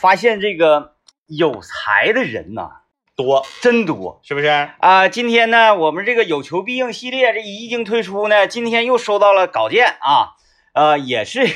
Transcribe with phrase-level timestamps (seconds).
[0.00, 0.94] 发现这个
[1.26, 2.70] 有才的人呐
[3.14, 4.46] 多真多是不是？
[4.78, 10.36] 啊、今天呢，我们这个有求必应系列这一经推出呢，今天又收到了稿件啊，
[10.72, 11.46] 呃，也是，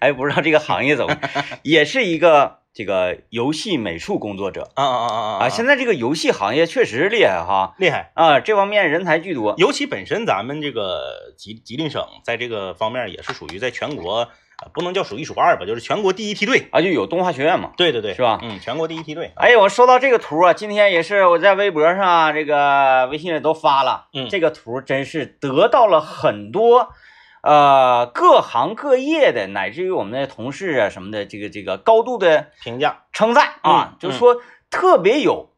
[0.00, 1.16] 哎，不知道这个行业怎么，
[1.64, 5.48] 也是一个这个游戏美术工作者啊啊啊啊啊。
[5.48, 8.12] 现在这个游戏行业确实厉害哈，厉害。
[8.14, 9.54] 啊，这方面人才巨多。
[9.56, 14.28] 尤其本身咱们这个吉吉林省在这个方面也是属于在全国
[14.58, 16.68] 啊，不能叫数一数二吧，就是全国第一梯队。
[16.70, 17.72] 啊，就有动画学院嘛。
[17.76, 19.32] 对对对，是吧嗯，全国第一梯队。
[19.36, 24.06] 哎，我收到这个图啊，今天也是我在微博上啊、这个微信里都发了。
[24.14, 26.90] 嗯这个图真是得到了很多
[27.42, 34.40] 呃各行各业的，乃至于我们的同事啊什么的，这个这个高度的评价称赞啊，嗯就是说
[34.70, 35.50] 特别有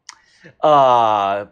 [0.59, 1.49] 呃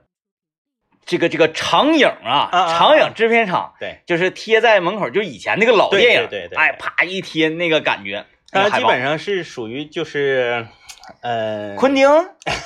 [1.05, 8.25] 这个这个长影啊，长影制片厂，对，就是贴在门口，就以前那个老电影，对对对哎，啪一贴那个感觉。
[8.51, 10.65] 那它基本上是属于就是，
[11.21, 12.07] 呃，昆汀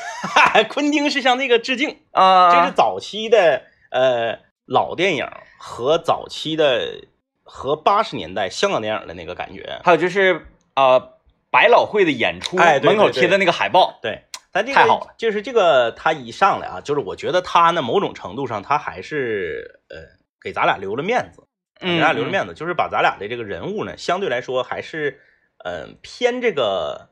[0.70, 7.01] 昆汀是向那个致敬，啊，这是早期的呃老电影和早期的
[7.43, 9.79] 和八十年代香港电影的那个感觉。
[9.84, 11.01] 还有就是啊
[11.49, 14.21] 百老汇的演出，门口贴的那个海报，对，
[14.52, 15.14] 但这个太好了。
[15.18, 19.98] 就是这个他一上来啊，就是我觉得他呢某种程度上他还是呃
[20.42, 21.44] 给咱俩留了面子，
[21.80, 25.22] 给嗯，咱俩留了面子，就是把咱俩的这个人物呢相对来说还是
[25.64, 27.10] 呃偏这个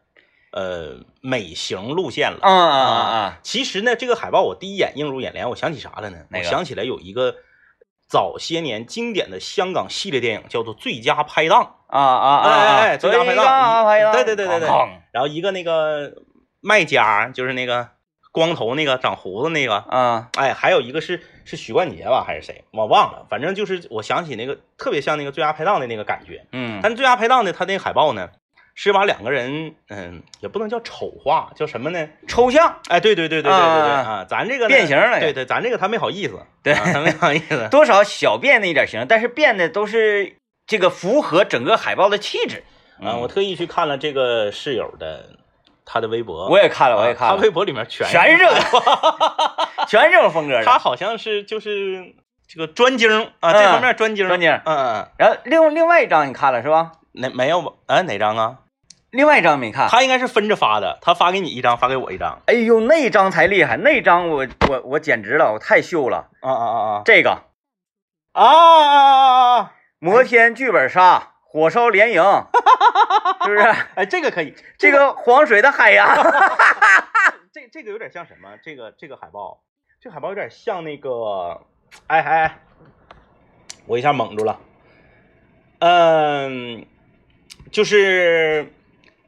[0.52, 2.40] 呃美型路线了。
[2.42, 6.18] 嗯嗯嗯嗯其实呢，这个海报我第一眼映入眼帘，我想起啥了呢？
[6.32, 7.36] 我想起来有一个
[8.08, 11.76] 早些年经典的香港系列电影，叫做《最佳拍档。
[11.88, 12.50] 啊啊啊！
[12.50, 14.68] 哎哎哎最最佳拍档佳拍档，对对对对
[15.14, 16.12] 然后一个那个
[16.61, 17.89] 卖家，就是那个
[18.31, 22.63] 光头那个长胡子那个，啊哎，还有一个是是许冠杰吧，还是谁？
[22.72, 26.45] 我忘了，反正就是我想起那个特别像那个《最佳拍档》的那个感觉。
[26.52, 28.30] 嗯，但《最佳拍档》呢，他那个海报呢，
[28.75, 32.08] 是把两个人，嗯，也不能叫丑化，叫什么呢？
[32.28, 37.67] 抽象，哎，对对对对对对对啊啊，咱这个变形了对对，咱这个他没好意思， 对啊他没好意思。
[37.72, 40.35] 多少小变那一点形，但是变的都是
[40.67, 42.63] 这个符合整个海报的气质。
[43.00, 45.29] 啊，我特意去看了这个室友的
[45.90, 48.59] 他的微博，我也看了，我也啊看了，他微博里面全全是这个，
[49.88, 50.66] 全是这种风格的。
[50.66, 52.14] 他好像是就是
[52.48, 53.09] 这个专精
[53.40, 56.92] 啊，嗯这方面专精，专精嗯嗯，然后另另外一张你看了是吧？
[57.14, 57.72] 哪没有吧？
[57.88, 58.58] 啊，哪张啊？
[59.12, 59.88] 另外一张没看。
[59.88, 62.42] 他应该是分着发的，他发给你一张，发给我一张。
[62.47, 66.28] 哎呦，那张才厉害，那张我我我简直了，我太秀了。
[66.42, 67.44] 啊啊啊啊这个
[68.34, 69.72] 啊啊啊啊！
[70.00, 72.22] 摩天剧本杀、火烧连营，
[73.47, 73.68] 是不是？
[73.96, 76.08] 哎，这个可以，这个黄水的海洋，
[77.52, 78.58] 这这个有点像什么？
[78.63, 79.62] 这个这个海报，
[80.00, 81.66] 这个海报有点像那个，
[82.08, 82.59] 哎哎哎，
[83.85, 84.59] 我一下蒙住了。
[85.80, 86.85] 嗯，
[87.72, 88.74] 就是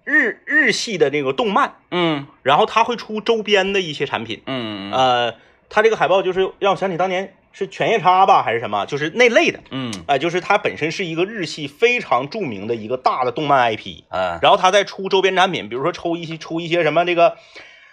[0.03, 4.41] 日日系的那个动漫，嗯然后它会出周边的一些产品。
[4.47, 5.35] 嗯呃，
[5.69, 9.59] 它这个海报就是让我想起当年是犬夜叉吧，还是什么，就是那类的。
[9.71, 9.91] 嗯。
[10.07, 17.35] 啊、就是它本身是一个日系非常著名的一个大的动漫 IP，嗯然后它在出周边产品，比如说抽一些出一些什么这个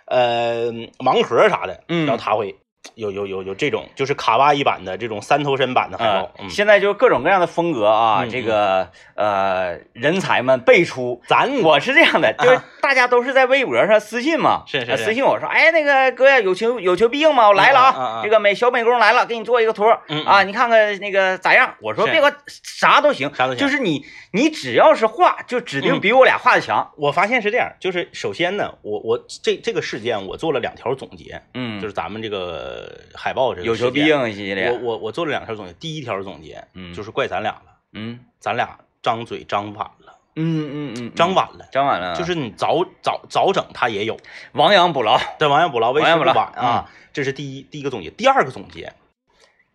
[0.06, 2.06] 呃盲盒啥的，嗯。
[2.06, 2.56] 然后它会
[2.94, 11.21] 有有有有这种就是卡哇伊版的这种三头身版的海报，嗯，现在就各种各样的风格啊，嗯这个呃人才们辈出。
[11.27, 21.75] 咱我是这样的， 就是大家都是在微博上私信嘛，是是私信我说，哎，那个哥呀，有求有求必应嘛，我来了啊，嗯这个美小美工来了，给你做一个图嗯啊，你看看那个咋样？
[21.80, 22.32] 我说别管
[22.62, 23.58] 啥都行，啥都行。
[23.58, 26.00] 就是你你只要是画，就指定嗯。
[26.00, 26.88] 比我俩画的强。
[26.96, 34.70] 我发现是这样，就是首先呢，我我这这个事件我做了两条总结，嗯，就是咱们这个海报这个有求必应系列。
[34.70, 36.94] 我我我做了两条总结，第一条总结，嗯。
[36.94, 37.62] 就是怪咱俩了，
[37.94, 38.20] 嗯。
[38.38, 44.19] 咱俩张嘴张反了，嗯嗯嗯，张晚了，张晚了，就是你早早早整他也有，
[44.52, 45.19] 亡羊补牢。
[45.38, 48.10] 对，亡羊补牢，为时不亡羊补牢晚啊，这是第一第一个总结。
[48.10, 48.92] 第二个总结，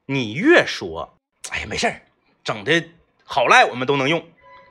[0.05, 1.13] 你越说，
[1.49, 2.01] 哎呀没事儿，
[2.43, 2.83] 整的
[3.25, 4.23] 好赖我们都能用，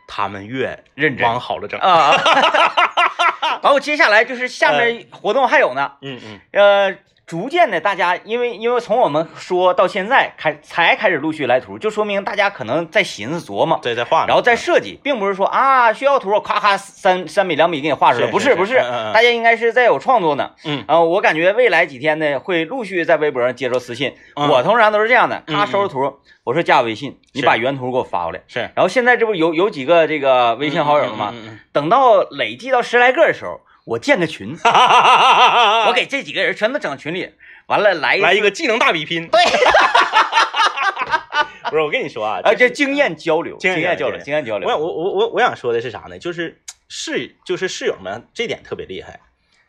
[0.06, 1.26] 他们越认真。
[1.26, 1.78] 往好了整。
[1.80, 3.60] 啊啊！
[3.62, 6.98] 然后接下来就是下面活动还有呢，嗯嗯，呃，
[7.30, 13.78] 逐渐的大家因为因为从我们说到现在开才开始陆续来图，就说明大家可能在寻思琢磨。
[13.80, 18.78] 对，在画，然后在设计，并不是说啊需要图，咔咔三三米两米给你画出来，不是不是，
[19.14, 20.50] 大家应该是在有创作呢。
[20.64, 28.40] 嗯啊、我感觉未来几天呢会陆续在微博上接受私信，嗯我通常都是这样的，嗯咔收着图，我说加我微信，你把原图给我发过来。
[28.48, 31.32] 是然后现在这不有有几个这个微信好友了吗？
[31.72, 33.60] 等到累计到十来个的时候，
[33.90, 37.28] 我建个群，嗯我给这几个人全都整群里，
[37.66, 39.26] 完了来来一个技能大比拼。
[39.28, 39.40] 对，
[41.70, 44.68] 不是我跟你说啊， 这经验交流，经验交流，交流经验交流。
[44.68, 46.20] 我我我我我想说的是啥呢？
[46.20, 49.18] 就是室就是室友们这点特别厉害，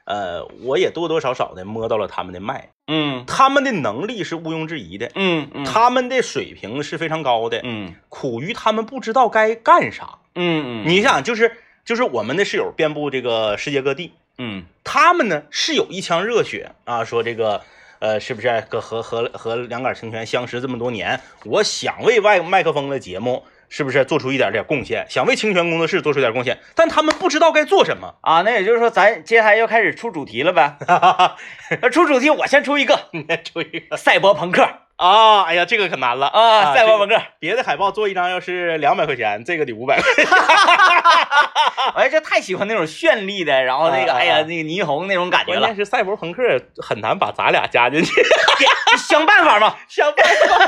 [0.05, 10.19] 呃，我也多多少少的摸到了他们的脉，嗯他们的能力是毋庸置疑的，嗯嗯，他们的水平是非常高的，嗯苦于他们不知道该干啥。
[10.35, 17.61] 嗯嗯，你想，就是就是我们的室友遍布这个世界各地，嗯他们呢是有一腔热血啊，说这个
[17.99, 28.15] 呃，是不是和和和和两杆清泉相识这么多年，我想为外麦克风的节目是不是做出一点点贡献，想为清泉工作室做出点贡献，但他们不知道该做什么。
[28.21, 30.77] 啊，那也就是说，咱接下来要开始出主题了呗？
[31.81, 32.99] 那出主题，我先出一个
[33.43, 34.67] 出一个赛博朋克
[35.01, 35.41] 啊！
[35.47, 37.15] 哎呀，这个可难了啊，赛博朋克。
[37.15, 40.05] 克，别的海报做一张要是两百块钱，这个得五百块。
[41.97, 46.43] 哎，这太喜欢那种绚丽的，然后那个，哎呀，那个霓虹那种感觉了关键，是赛博朋克
[46.77, 49.75] 很难把咱俩加进去，给想办法嘛。
[49.89, 50.65] 想办法。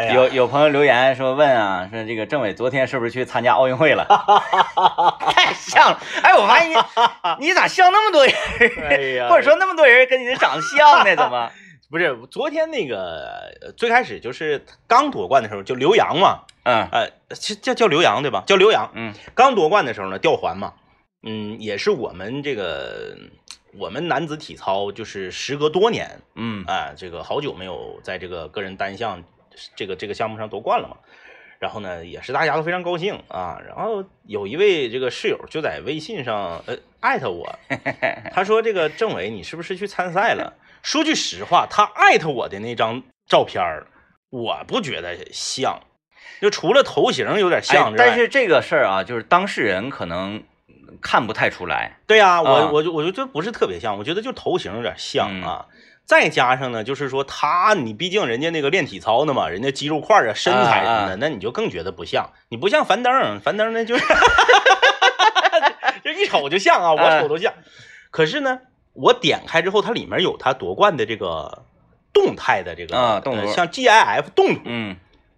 [0.14, 4.06] 有有朋友留言说问啊，说这个政委昨天是不是去参加奥运会了？
[5.34, 6.76] 太像了，哎，我发现你
[7.40, 8.34] 你咋像那么多人？
[8.88, 11.16] 哎呀，或者说那么多人跟你长得像呢？
[11.16, 11.50] 怎么？
[11.90, 17.10] 不是昨天那个呃最开始就是刚夺冠的时候，就刘洋嘛，嗯呃，
[17.60, 18.44] 叫叫刘洋对吧？
[18.46, 18.90] 叫刘洋。
[18.94, 20.74] 嗯刚夺冠的时候呢，吊环嘛，
[21.22, 23.16] 嗯，也是我们这个
[23.76, 29.24] 我们男子体操就是时隔多年嗯啊、这个好久没有在这个个人单项
[29.74, 30.96] 这个这个项目上夺冠了嘛。
[31.58, 33.60] 然后呢，也是大家都非常高兴啊。
[33.66, 37.58] 然后有一位这个室友就在微信上呃艾特我，
[38.32, 43.86] 他说：“这个政委，你是不是去参赛了？”说句实话，他艾特我的那张照片儿，
[44.30, 45.80] 我不觉得像，
[46.40, 50.42] 就除了头型有点像哎，但是这个事儿啊，就是当事人可能
[51.00, 51.98] 看不太出来。
[52.06, 55.66] 对呀、我啊我就我就觉得不是特别像，我觉得就头型有点像嗯啊。
[56.06, 62.32] 再加上呢，就是说他，你毕竟人家那个练体操的嘛，人家肌肉块啊、身材什么的，那你就更觉得不像。
[62.48, 64.04] 你不像樊登，樊登那就是
[66.02, 67.54] 就一瞅就像啊，我哎瞅都像。
[68.10, 68.58] 可是呢，
[68.92, 71.62] 我点开之后，它里面有它夺冠的这个
[72.12, 74.96] 动态的这个啊动图呃像 GIF 动图，嗯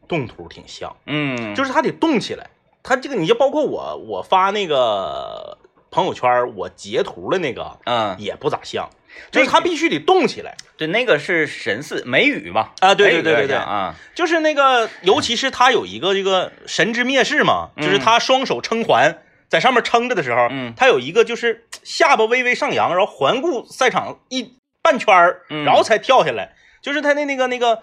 [0.08, 2.50] 动图挺像，嗯，就是是它得动起来。
[2.82, 5.56] 它这个你就包括我，我发那个
[5.90, 8.90] 朋友圈，我截图的那个嗯，也不咋像，
[9.30, 12.70] 就是它必须得动起来对，那个是神似美语嘛？
[12.80, 12.94] 啊！
[12.94, 19.22] 对对对对对啊，就是那个，尤其是他有一个这个神之灭世嘛，嗯就是他双手撑环
[19.52, 27.82] 在上面撑着的时候，嗯他有一个就是 下巴微微上扬，然后环顾赛场一半圈儿，嗯然后才跳下来，就是他的那个那个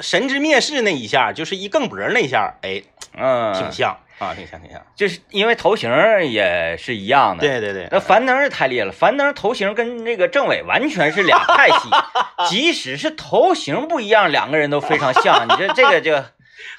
[0.00, 2.80] 神之灭世那一下，就是一更脖那一下，哎，
[3.18, 4.80] 嗯，挺像啊，挺像挺像。
[4.94, 5.90] 就是因为头型
[6.26, 7.40] 也是一样的。。
[7.40, 11.88] 对对对，那樊登是太厉害了，樊登头型跟这个政委完全是俩派系，
[12.48, 15.44] 即使是头型不一样，两个人都非常像。
[15.48, 16.22] 你这这个就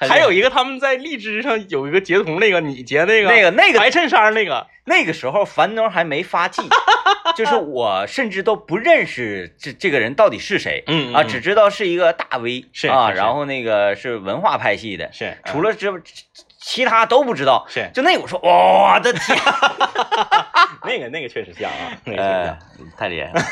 [0.00, 6.62] 还有一个他们在荔枝上有一个截图，那个你截那个那个那个白衬衫那个，那个时候樊登还没发迹，
[7.36, 10.82] 就是我甚至都不认识这这个人到底是谁。
[10.86, 15.92] 嗯啊，只知道是一个大 V，是啊，然后那个是文化派系的，是除了这
[16.58, 17.66] 其他都不知道。
[17.68, 19.38] 是就那个我说，我的天，
[20.84, 22.58] 那个那个确实像啊，
[22.96, 23.42] 太厉害了，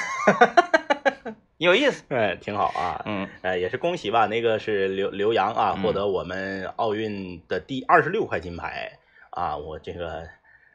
[1.60, 2.02] 有意思。
[2.08, 3.28] 哎，挺好啊，嗯。
[3.42, 5.82] 呃，也是恭喜吧，那个是刘刘洋啊，嗯。
[5.82, 8.92] 获得我们奥运的第二十六块金牌
[9.28, 10.22] 啊，我这个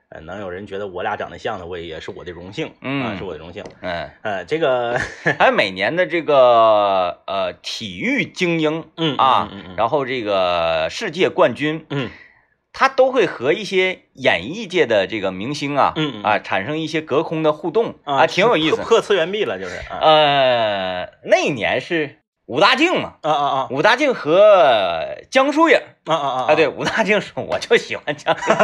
[0.09, 4.99] 呃，能有人觉得我俩长得像的，我也也是我的荣幸，啊，嗯是我的荣幸，嗯，呃，这个，
[5.39, 9.75] 还有每年的这个呃体育精英嗯啊，嗯嗯。
[9.75, 12.11] 然后这个世界冠军，嗯
[12.77, 16.23] 他都会和一些演艺界的这个明星啊，嗯嗯。
[16.23, 18.75] 啊产生一些隔空的互动啊，挺有意思。
[18.75, 18.99] 破。
[18.99, 19.97] 次元壁了，就是啊。
[20.01, 22.17] 呃，那一年是
[22.47, 26.45] 武大靖嘛，啊啊武大靖和江疏影啊啊啊。
[26.49, 28.57] 啊，对，，武大靖说我就喜欢江疏影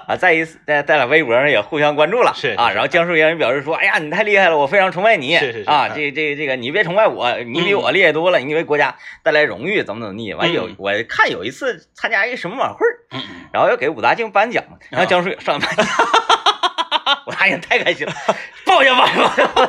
[0.08, 12.86] 啊，在一次在在俩微博上也互相关注了，啊，是是然后江疏影也表示说，哎呀，你太厉害了，我非常崇拜你，是是是啊，嗯这这这个你别崇拜我，你比我厉害多了，你为国家带来荣誉，怎么怎么地，完有嗯我看有一次参加一个什么晚会
[13.52, 15.86] 然后要给武大靖颁奖嘛，然后啊江疏影上来颁奖，
[17.26, 18.12] 武大靖太开心了，
[18.66, 19.66] 抱一抱歉抱歉抱，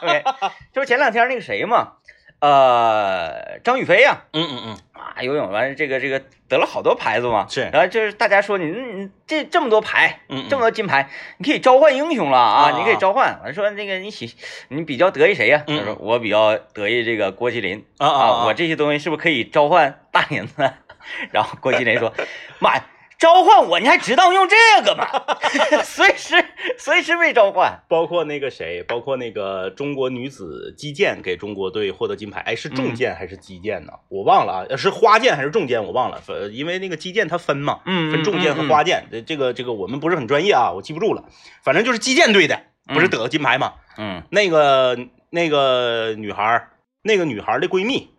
[0.00, 0.24] 对
[0.72, 1.92] 就是前两天那个谁嘛，
[2.40, 13.40] 呃，张雨霏呀、嗯嗯嗯，啊，游泳完事这个这个得了好多牌子嘛，是然后就是大家说你你这这么多牌，这么多金牌，你可以召唤英雄了啊，啊你可以召唤。
[13.42, 14.34] 完说那个你喜
[14.68, 20.70] 你比较得意谁呀、嗯他说我比较得意这个郭麒麟啊啊啊我这些东西是不是可以召唤大林子？
[21.32, 22.12] 然后郭麒麟说，
[22.60, 22.84] 妈呀。
[23.18, 25.06] 召唤我，你还知道用这个吗？
[25.82, 26.44] 随时
[26.78, 27.80] 随时被召唤。
[27.88, 33.92] 包括那个谁，包括那个中国女子击剑给中国队获得金牌，哎，是重剑还是击剑呢？
[34.08, 35.82] 我忘了啊，是花剑还是重剑？
[35.84, 39.06] 我忘了，呃，因为那个击剑它分嘛，嗯分重剑和花剑。
[39.10, 41.24] 这这个这个我们不是很专业啊，我记不住了。
[41.64, 43.74] 反正就是击剑队的，不是得个金牌嘛？
[43.96, 44.96] 嗯那个
[45.30, 46.68] 那个女孩，
[47.02, 48.10] 那个女孩的闺蜜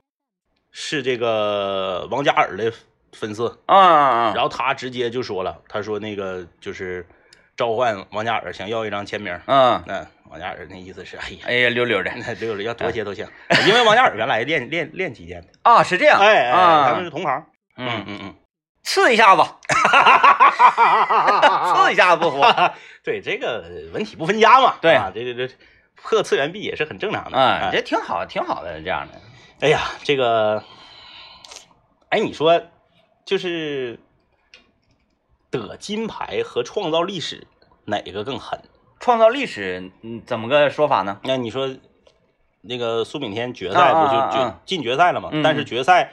[0.71, 2.73] 是这个王嘉尔的
[3.13, 7.05] 粉丝，啊啊然后他直接就说了，他说那个就是
[7.57, 9.37] 召唤王嘉尔，想要一张签名。
[9.45, 12.11] 嗯，那王嘉尔那意思是，哎呀，哎呀，溜溜的。
[12.15, 13.27] 那溜溜要多些都行，
[13.67, 16.19] 因为王嘉尔原来练练练击剑的，啊，是这样。
[16.19, 17.45] 哎哎，他们啊是，同行。
[17.77, 18.35] 嗯，嗯嗯，
[18.83, 19.41] 刺一下子，
[21.73, 22.41] 刺一下子不服。
[23.03, 23.63] 对，这个
[23.93, 24.93] 文体不分家嘛，对。
[24.93, 25.53] 啊，这这这
[25.95, 27.37] 破次元壁也是很正常的。
[27.37, 27.69] 啊，哎。
[27.71, 29.13] 这挺好，挺好的，这样的。
[29.61, 30.63] 哎呀，这个，
[32.09, 32.61] 哎，你说
[33.29, 33.99] 就是
[35.51, 37.45] 得金牌和创造历史
[37.85, 38.59] 哪个更狠？
[38.99, 41.19] 创造历史，嗯，怎么个说法呢？
[41.23, 41.69] 那你说
[42.61, 45.29] 那个苏炳添决啊赛不就决啊啊进决赛了吗？
[45.31, 46.11] 嗯但是决赛。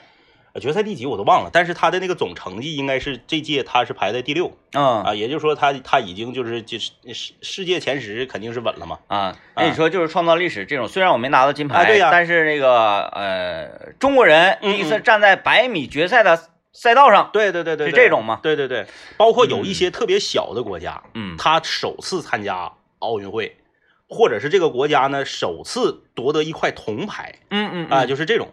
[0.53, 8.99] 呃决赛第几我都忘了，但是他的那个总成绩应该是这届他是排在第六嗯啊，也就是说他他已经就是就是世世界前十肯定是稳了嘛。
[9.07, 16.39] 啊，那你说就是创造历史这种，虽然我没拿到金牌，啊对呀但是那个呃，中国人嗯第一次站在百米决赛的
[16.77, 18.39] 赛道上，对对对对，是这种嘛？
[18.43, 18.85] 对对对，
[19.17, 21.35] 包括有一些特别小的国家，嗯。
[21.35, 23.57] 他首次参加奥运会，
[24.07, 28.49] 或者是这个国家呢首次夺得一块铜牌嗯嗯啊、就是这种。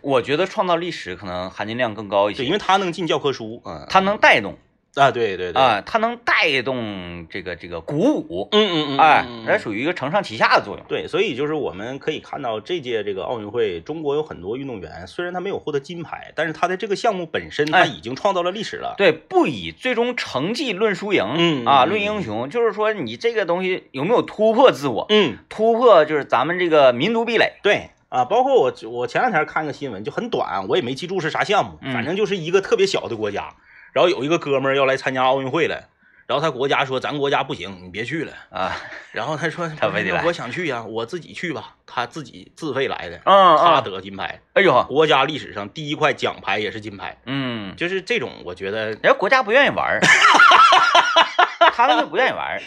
[0.00, 4.58] 我觉得创造历史可能含金量更高一对，些，因为它能进教科书，嗯，它能带动
[4.94, 10.84] 啊，对对对，啊，它能带动这个这个鼓舞，嗯嗯嗯，哎嗯，它属于一个承上启下的作用。
[10.88, 18.94] 对，所以就是我们可以看到这届这个奥运会，中国有很多运动员，虽然他没有获得金牌，但是他的这个项目本身他哎已经创造了历史了。
[18.98, 27.52] 对，不以最终成绩论输赢，啊，嗯啊论英雄，就是说你这个东西有没有突破自我，嗯，突破就是咱们这个民族壁垒。
[27.62, 33.54] 对啊，包括我我前两天看个新闻，就很短，我也没记住是啥项目，嗯反正就是一个特别小的国家，
[33.98, 35.88] 然后有一个哥们儿要来参加奥运会了，
[36.28, 38.70] 然后他国家说咱国家不行，你别去了，啊，
[39.10, 49.98] 然后他说 他非得来我想去呀、我自己去吧，他自己自费来的，嗯他嗯，得金牌，哎呦，国家历史上第一块奖牌也是金牌，嗯，就是这种，我觉得人家国家不愿意玩儿，
[51.86, 52.60] 他们就不愿意玩儿。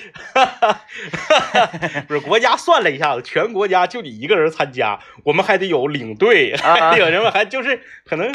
[2.07, 8.33] 不是国家算了一下子，全国家就你一个人参加，我们还得有领队，啊有什么，还就是可能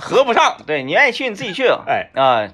[0.00, 2.46] 合不上，对你愿意去你自己去，哎，啊，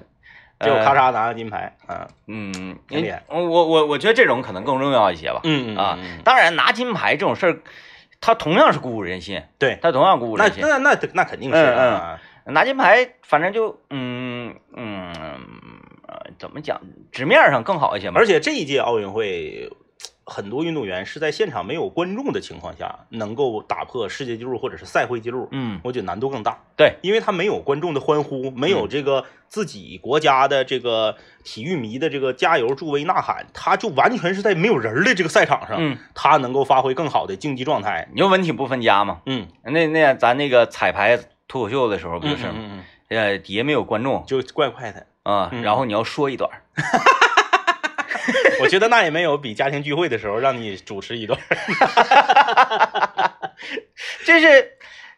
[0.59, 5.41] 结果呃咔嚓拿个金牌，啊，嗯，挺厉害我我我我觉得这种可能更重要一些吧。
[5.43, 7.59] 嗯啊，当然拿金牌这种事儿，
[8.21, 10.63] 它同样是鼓舞人心，对，他同样鼓舞人心。
[10.65, 15.39] 那那那肯定是嗯啊，拿金牌，反正就嗯嗯呃
[16.37, 18.19] 怎么讲，纸面上更好一些嘛。
[18.19, 19.71] 而且这一届奥运会。
[20.27, 26.57] 很多运动员是在现场没有观众的情况下，能够打破世界纪录或者是赛会纪录，嗯，我觉得难度更大。
[26.75, 38.09] 对，因为他没有观众的欢呼，没有这个自己国家的这个体育迷的这个加油助威呐喊，他就完全是在没有人的这个赛场上，嗯，他能够发挥更好的竞技状态。
[38.11, 39.21] 你说文体不分家嘛？
[39.27, 42.53] 嗯，那那咱那个彩排脱口秀的时候不就是吗？
[42.55, 45.05] 嗯嗯，呃，底下没有观众就怪怪的。
[45.25, 45.61] 啊，嗯。
[45.61, 46.61] 然后你要说一段儿，
[48.61, 51.39] 我觉得那也没有比家庭聚会的时候让你主持一段。
[54.25, 54.73] 这是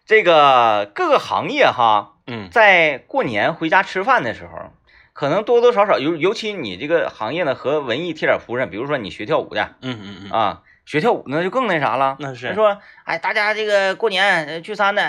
[0.05, 2.49] 这个各个行业哈，嗯。
[2.51, 4.71] 在过年回家吃饭的时候，
[5.13, 12.15] 可能多多少少尤尤其你这个行业呢和文艺贴点符上，比如说你学跳舞的嗯嗯嗯，啊，学跳舞那就更那啥了。
[12.19, 15.03] 那是说，哎，大家这个过年呃聚餐的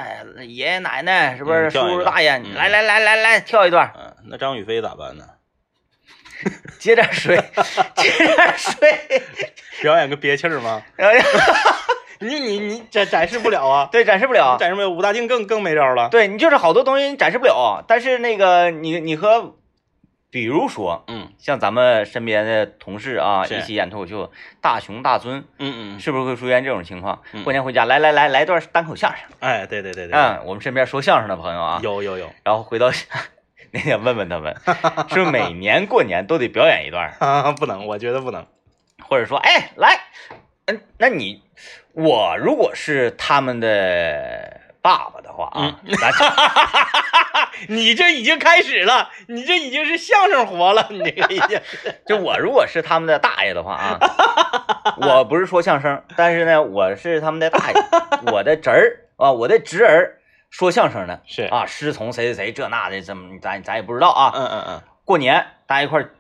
[0.44, 5.24] 爷爷奶奶是不是叔叔大爷，嗯来来来来来跳一段，嗯，那张雨霏咋办呢？
[6.78, 7.36] 接点水，
[7.94, 9.22] 接点水。
[9.80, 10.82] 表演个憋气儿吗？
[12.20, 14.56] 你你你展展示不了啊，对，展示不了。
[14.58, 16.08] 展示不了，武大靖更更没招了。
[16.08, 19.54] 对你就是好多东西你展示不了，但是那个你你和，
[20.30, 24.30] 比如说嗯像咱们身边的同事啊，一起演脱口秀，
[24.60, 27.22] 大雄大尊，嗯嗯，是不是会出现这种情况？
[27.32, 32.90] 嗯过年回家来来来来段单口相声，哎，对对对对，嗯，我们身边说相声的朋友啊，有有有，然后回到
[33.70, 34.54] 那天问问他们，
[35.08, 37.14] 是不是每年过年都得表演一段？
[37.20, 38.46] 啊，不能，我觉得不能。
[39.02, 39.98] 或者说，哎，来，
[40.66, 41.42] 嗯，那你
[41.92, 46.12] 我如果是他们的爸爸的话啊， 咱
[47.68, 51.60] 你这已经开始了，你这已经是相声活了，你这个已经。
[52.06, 53.98] 就我如果是他们的大爷的话啊，
[54.96, 57.74] 我不是说相声，但是呢，我是他们的大爷，
[58.32, 60.18] 我的侄儿啊，我的侄儿
[60.50, 64.32] 说相声的是，啊，师从谁谁谁这那的，怎么咱咱也不知道啊。
[64.34, 66.10] 嗯嗯嗯，过年大家一块儿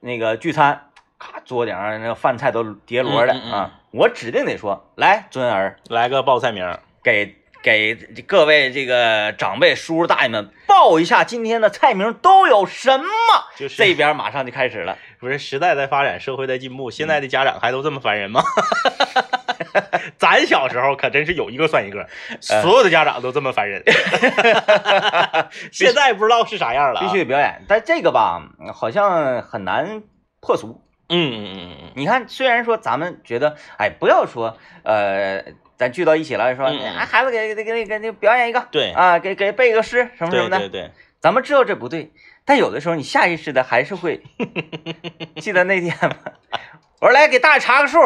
[0.00, 7.36] 那个聚餐，咔桌顶上那个饭菜都叠摞的、嗯嗯嗯啊，我指定得说来尊儿来个报菜名，给
[7.68, 7.94] 给
[8.26, 13.04] 各位这个长辈叔叔大爷们报一下今天的菜名都有什么，
[13.56, 14.96] 就是这边马上就开始了。
[15.20, 18.42] 不是时代在发展，社会在进步，现在的家长还都这么烦人吗？
[20.16, 22.08] 咱小时候可真是有一个算一个，
[22.40, 23.82] 所有的家长都这么烦人。
[25.70, 28.40] 现在不知道是啥样了、啊，必须得表演，但这个吧，
[28.72, 30.02] 好像很难
[30.40, 30.80] 破俗。
[31.10, 35.44] 嗯嗯嗯嗯你看，虽然说咱们觉得，哎，不要说，呃，
[35.78, 42.10] 咱聚到一起了，说，哎，孩子给给给给给表演一个，对啊，给给背个诗什么什么的，对对对，咱们知道这不对，
[42.44, 44.20] 但有的时候你下意识的还是会。
[45.40, 46.16] 记得那天吗？
[47.00, 47.96] 我说来给大爷查个数，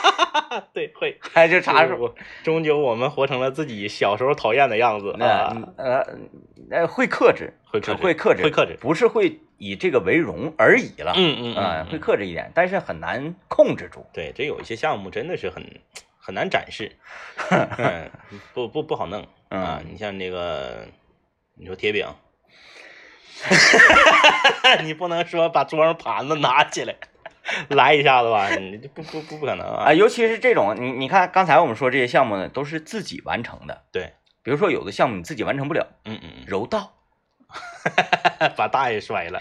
[0.74, 2.14] 对会哎，就查数。
[2.42, 5.56] 终究我们活成了自己小时候讨厌的样子那啊！
[5.78, 6.06] 呃
[6.70, 11.14] 呃会克制，会克制会克制，会克制不是会以这个为荣而已了。
[11.16, 14.04] 嗯嗯啊，嗯，会克制一点，但是很难控制住。
[14.12, 15.64] 对，这有一些项目真的是很
[16.30, 16.96] 很难展示，
[17.50, 18.08] 嗯，
[18.54, 19.82] 不不不好弄啊。
[19.84, 20.86] 你像那个，
[21.56, 22.06] 你说铁饼，
[24.84, 26.94] 你不能说把桌上盘子拿起来
[27.68, 28.48] 来一下子吧？
[28.54, 29.92] 你这不不不不可能啊，啊！
[29.92, 33.82] 尤其是这种，你你看刚才我们说这些项目呢，都是自己完成的。
[33.90, 34.12] 对，
[34.44, 36.92] 比如说有的项目你自己完成不了，嗯嗯柔道，
[38.38, 39.40] 嗯， 把大爷摔了，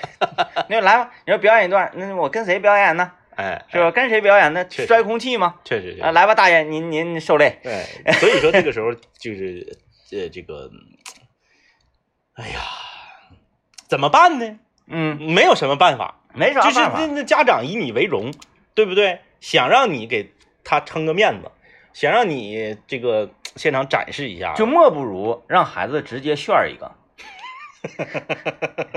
[0.67, 3.12] 你说来吧，你说表演一段，那我跟谁表演呢？
[3.39, 3.89] 哎，是吧？
[3.91, 4.65] 跟谁表演呢？
[4.69, 5.55] 摔空气吗？
[5.58, 6.01] 啊，确实是。
[6.01, 7.58] 来吧，大爷，您您受累。
[7.63, 9.77] 对，所以说这个时候 就是
[10.12, 10.69] 呃这个，
[12.34, 12.60] 哎呀，
[13.88, 14.60] 怎么办呢？
[14.88, 17.08] 嗯，没有什么办法，没啥就是办法那。
[17.08, 18.34] 那家长以你为荣，
[18.74, 19.22] 对不对？
[19.39, 20.34] 想让你给
[20.65, 21.50] 他撑个面子，
[21.93, 26.91] 想让你这个现场展示一下，就莫不如让孩子直接炫一个。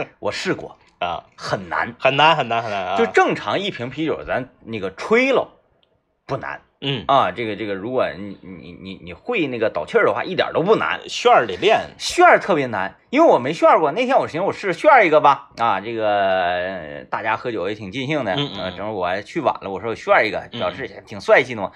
[0.19, 1.95] 我试过，啊，很难。
[1.99, 2.97] 很难很难很难啊！
[2.97, 5.49] 就正常一瓶啤酒，咱那个吹了
[6.27, 7.33] 不难嗯，啊。
[7.33, 11.01] 这个这个，如果你你你你会那个倒气儿的话，一点都不难。
[11.09, 13.91] 炫儿得练，炫儿特别难，因为我没炫儿过。
[13.93, 21.73] 那天我寻思我试炫儿一个吧，啊，这个呃大家喝酒也挺尽兴的，嗯嗯呃正好我还去晚了，我说我炫儿一个，嗯表示一下挺帅气的嘛。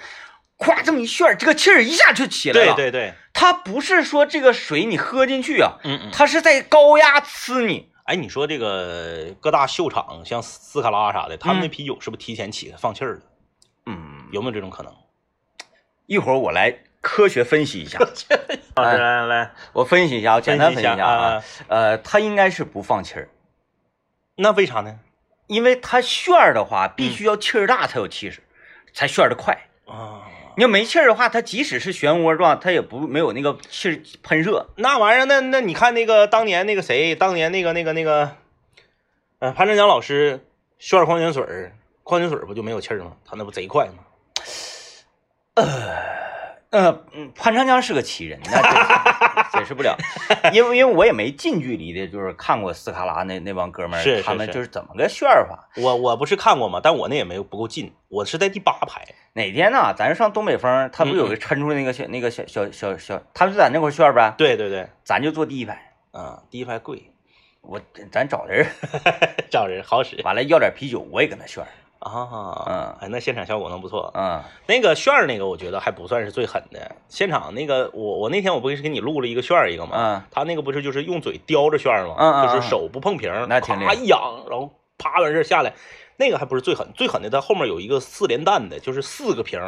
[0.58, 2.74] 咵，这么一炫儿，这个气儿一下就起来了。
[2.74, 6.10] 对，对对，它不是说这个水你喝进去啊，嗯嗯。
[6.12, 7.90] 它是在高压呲你。
[8.06, 13.20] 哎，你说这个各大秀场，像斯卡拉啥的，他们那嗯啤酒是不是提前起来放气儿了？
[13.86, 14.92] 嗯，有没有这种可能？
[16.06, 17.98] 一会儿我来科学分析一下，
[18.76, 21.14] 来来来，我分析一下，我简单分析一下啊。
[21.14, 21.44] 啊。
[21.66, 23.28] 呃，它应该是不放气儿，
[24.36, 25.00] 那为啥呢？
[25.48, 28.42] 因为他炫儿的话，必须要气儿大才有气势，
[28.92, 29.56] 才炫儿的快。
[29.86, 30.25] 啊，
[30.56, 34.68] 你要没气儿的话，它即使是漩涡状，它也不没有那个气儿喷射。
[34.76, 38.32] 那玩意儿，那那你看那个当年那个谁，当年那个那个那个，
[39.38, 40.46] 呃，潘长江老师
[40.78, 43.12] 炫矿泉水儿，矿泉水儿不就没有气儿吗？
[43.26, 43.94] 他那不贼快吗？
[46.70, 49.96] 呃，嗯，潘长江是个奇人，那解解释不了，
[50.54, 55.68] 因为因为我也没近距离的，就是看过斯卡拉那那帮哥们儿，他们就是怎么个炫法。
[55.76, 56.80] 我我不是看过吗？
[56.82, 59.06] 但我那也没有不够近，我是在第八排。
[59.36, 65.92] 哪天呢，咱上东北风，他不有个抻出那个小、那个小小小小，他们就在那块儿炫儿呗，对对对，咱就坐第一排。
[66.12, 67.12] 啊，第一排贵，
[67.60, 67.78] 我
[68.10, 68.66] 咱找人，
[69.52, 71.68] 找人好使完了要点啤酒，我也跟他炫儿。
[71.98, 72.64] 啊。
[72.66, 74.10] 嗯哎，那现场效果能不错。
[74.14, 76.96] 嗯那个炫儿那个，我觉得还不算是最狠的。
[77.08, 79.92] 现场那个，我我那天我不是给你录了一个炫儿一个吗？
[79.94, 82.14] 嗯，他那个不是就是用嘴叼着炫儿吗？
[82.18, 84.18] 嗯嗯嗯就是手不碰瓶儿，那挺厉害一仰，
[84.48, 85.74] 然后啪完事儿下来，
[86.18, 89.60] 那个还不是最狠，最狠的他后面有一个四连弹的，就是四个瓶，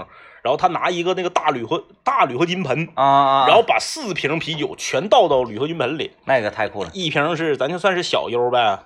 [0.42, 6.90] 然后他拿一个那个大铝合大铝合金盆，啊然后把四瓶啤酒全倒到铝合金盆里，那个太酷了。
[6.94, 8.78] 一瓶是咱就算是小优呗，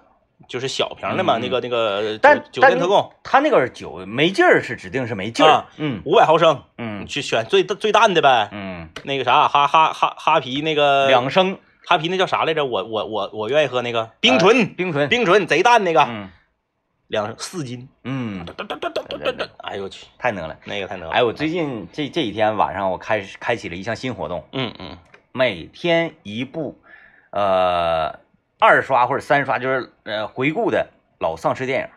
[0.49, 1.41] 就是小瓶的嘛，嗯。
[1.41, 6.03] 那个那个但酒店特供他那个酒没劲儿是指定是没劲儿啊，嗯。
[6.05, 7.07] 五百毫升，嗯。
[7.07, 11.59] 去选最最淡的呗，嗯，那个啥哈哈哈哈啤那个两升。
[11.85, 12.65] 哈啤那叫啥来着？
[12.65, 16.31] 我我我我愿意喝那个冰醇，冰醇，冰醇贼淡那个，嗯
[17.13, 20.57] 两四斤，嗯，噔噔噔噔噔噔噔，哎呦我去，太能了。
[20.65, 24.97] 那个太能了，哎，我最近这这几天晚上我开始开启了一项新活动，嗯嗯
[25.31, 26.81] 每天一部，
[27.29, 28.19] 呃，
[28.59, 30.89] 二刷或者三刷，就是呃回顾的
[31.21, 31.89] 老丧尸电影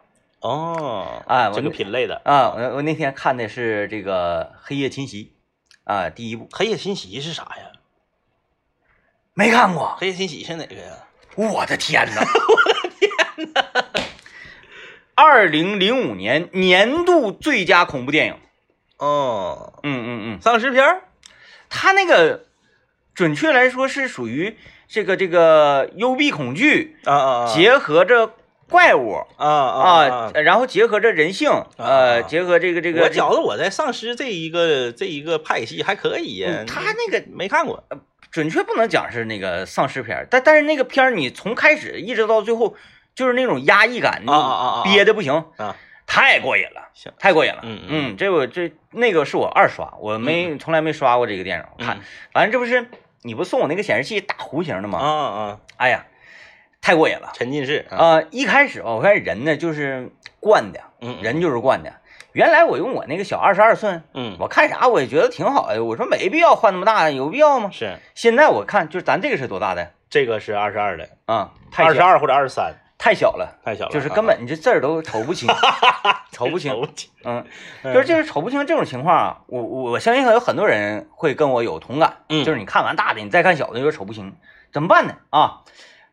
[0.41, 2.49] 哦，这个啊我那品类的啊。
[2.53, 5.31] 我我那天看的是这个《黑夜侵袭》
[5.89, 7.71] 啊，第一部黑夜侵袭是啥呀？
[9.33, 10.91] 没看过，黑夜侵袭是哪个呀？
[11.37, 12.21] 我的天哪！
[15.15, 18.35] 二零零五年年度最佳恐怖电影。
[18.97, 21.01] 哦，嗯嗯嗯，丧尸片儿？
[21.69, 22.45] 它那个
[23.13, 28.31] 准确来说是属于这个这个幽闭恐惧，啊啊啊，结合着
[28.69, 36.63] 怪物啊啊啊，然后结合着人性，呃，结合这个这个，我觉得我在丧尸这一个这一个派系还可以呀。
[36.67, 37.83] 他那个没看过，
[38.31, 42.75] 准确不能讲是那个丧尸片，但但是那个片儿你从开始一直到最后
[43.15, 45.75] 就是那种压抑感，啊啊啊，憋的不行啊，
[46.05, 47.61] 太过瘾了，行，太过瘾了。
[47.63, 51.99] 嗯嗯，这我这那个是我二刷，我没从来没刷过这个电影，我看，
[52.33, 52.87] 反正这不是
[53.23, 54.99] 你不送我那个显示器大弧形的吗？
[54.99, 56.05] 啊啊，哎呀。
[56.81, 58.21] 太过瘾了，沉浸式啊！
[58.29, 61.91] 一开始吧，我看人呢就是惯的，嗯，人就是惯的。
[62.31, 65.83] 原来我用我那个小二十二寸，嗯，我看啥我也觉得挺好的。
[65.83, 67.71] 我说没必要换那么大，有必要吗？
[67.73, 67.97] 是。
[68.13, 69.93] 现在我看就是咱这个是多大的？
[70.11, 75.47] 这个是二十二的啊，二十二或者二十三，太小了，太小了，就是根本你这字儿都 瞅不清，
[76.31, 76.73] 瞅不清。
[77.23, 77.45] 嗯，
[77.83, 82.23] 就是就是瞅不清这种情况啊，我我相信有很多人会跟我有同感。
[82.29, 84.35] 嗯，就是你看完大的，你再看小的，有点瞅不清，
[84.73, 85.17] 怎么办呢？
[85.29, 85.61] 啊，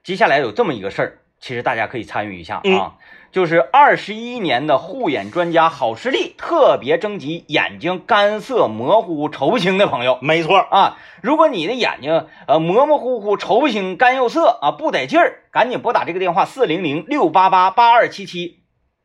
[0.05, 1.19] 接下来有这么一个事儿。
[1.41, 2.97] 其实大家可以参与一下啊，
[3.33, 10.19] 就是二十一年的护眼专家好视力特别征集眼睛干涩模糊瞅不清的朋友。
[10.21, 18.59] 没错啊，如果你的眼睛呃模模糊糊瞅不清干又涩啊不得劲儿，赶紧拨打这个电话四零零六八八八二七七。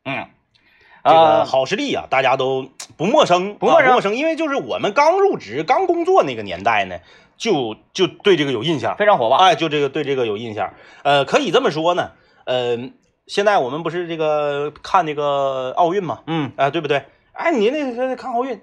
[0.04, 0.26] 嗯，
[1.02, 6.98] 这个好视力啊，大家都不陌生，不陌生，不陌生，因为就是我们刚入职、刚工作那个年代呢，
[7.38, 9.36] 就就对这个有印象，非常火爆。
[9.36, 10.74] 哎，就这个对这个有印象。
[11.02, 12.10] 呃，可以这么说呢。
[12.44, 12.78] 呃，
[13.28, 17.04] 现在我们不是这个看那个奥运嘛，嗯，啊，对不对？
[17.32, 18.60] 哎，你那个看奥运，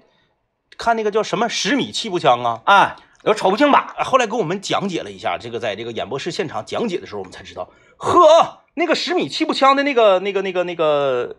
[0.75, 2.61] 看那个叫什么十米气步枪啊？
[2.65, 3.95] 啊，有瞅不清吧？
[3.99, 11.35] 后来给我们讲解了一下，这个在这个演播室现场讲解的时候，我们才知道，呵，那个十米气步枪的那个那个那个那个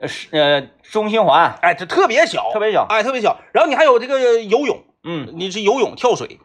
[0.00, 3.38] 呃是呃中心环，哎，这特别小，特别小，哎，特别小。
[3.52, 6.40] 然后你还有这个游泳，嗯，你是游泳跳水，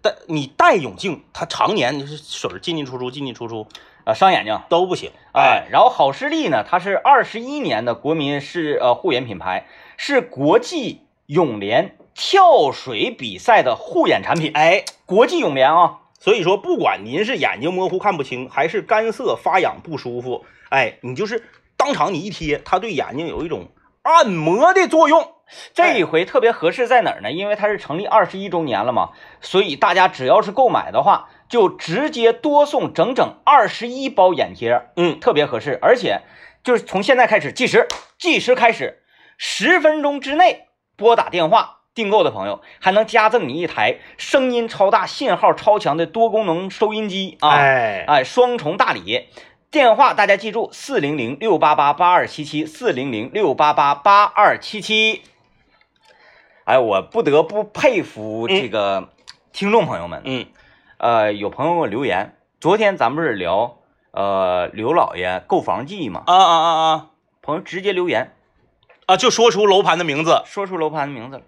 [0.00, 3.66] 戴你戴泳镜，它常年就是水进进出出，进进出出。
[4.08, 9.66] 啊，伤眼睛都不行，哎，然后好视力呢，它是二十一年的国民是呃护眼品牌，
[9.98, 21.44] 是国际泳联跳水比赛的护眼产品，哎，国际泳联啊，所以说不管您是眼睛模糊看不清，还是干涩发痒不舒服，哎，你就是
[21.76, 23.68] 当场你一贴，它对眼睛有一种
[24.00, 25.32] 按摩的作用。
[25.74, 27.30] 这一回特别合适在哪儿呢？
[27.30, 29.10] 因为它是成立二十一周年了嘛，
[29.42, 31.28] 所以大家只要是购买的话。
[31.48, 36.22] 就直接多送整整二十一包眼贴，嗯，特别合适，而且
[36.62, 39.02] 就是从现在开始计时，计时开始，
[39.38, 47.50] 十分钟之内拨打电话订购的朋友，还能加赠你一台声音超大、信号超强的多功能收音机啊！
[47.50, 49.28] 哎哎，双重大礼！
[49.70, 55.22] 电话大家记住：四零零六八八八二七七，四零零六八八八二七七。
[56.64, 59.08] 哎，我不得不佩服这个
[59.52, 60.46] 听众朋友们，嗯。
[60.98, 63.78] 呃，有朋友给我留言，昨天咱们不是聊
[64.10, 66.24] 呃刘老爷购房记吗？
[66.26, 67.06] 啊啊啊啊！
[67.40, 68.34] 朋友直接留言
[69.06, 71.42] 啊，就说出楼盘的名字，说出楼盘的名字了。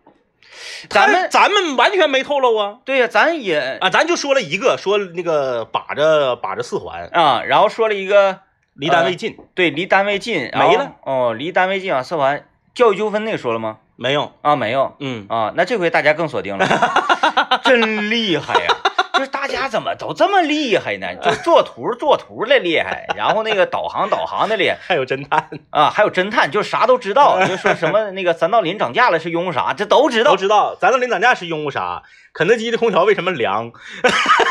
[0.88, 2.78] 咱们咱们完全没透露啊。
[2.84, 8.38] 对呀，咱也啊，咱就说了一个，说那个把着把着四环啊，然后说了一个
[8.74, 13.78] 离单位近，对，离单位近没了哦，离单位近啊，四环教育纠纷那个说了吗？
[13.96, 16.66] 没有啊，没有，嗯啊，那这回大家更锁定了，
[17.64, 18.76] 真厉害呀！
[19.20, 21.14] 就是大家怎么都这么厉害呢？
[21.20, 30.74] 就做图做图的厉害， 然后那个导航导航的厉害，还有侦探啊，还有侦探，就啥都知道， 就说什么那个三道林涨价了是拥护啥，这都知道，都知道。
[30.80, 32.02] 三道林涨价是拥护啥？
[32.32, 33.70] 肯德基的空调为什么凉？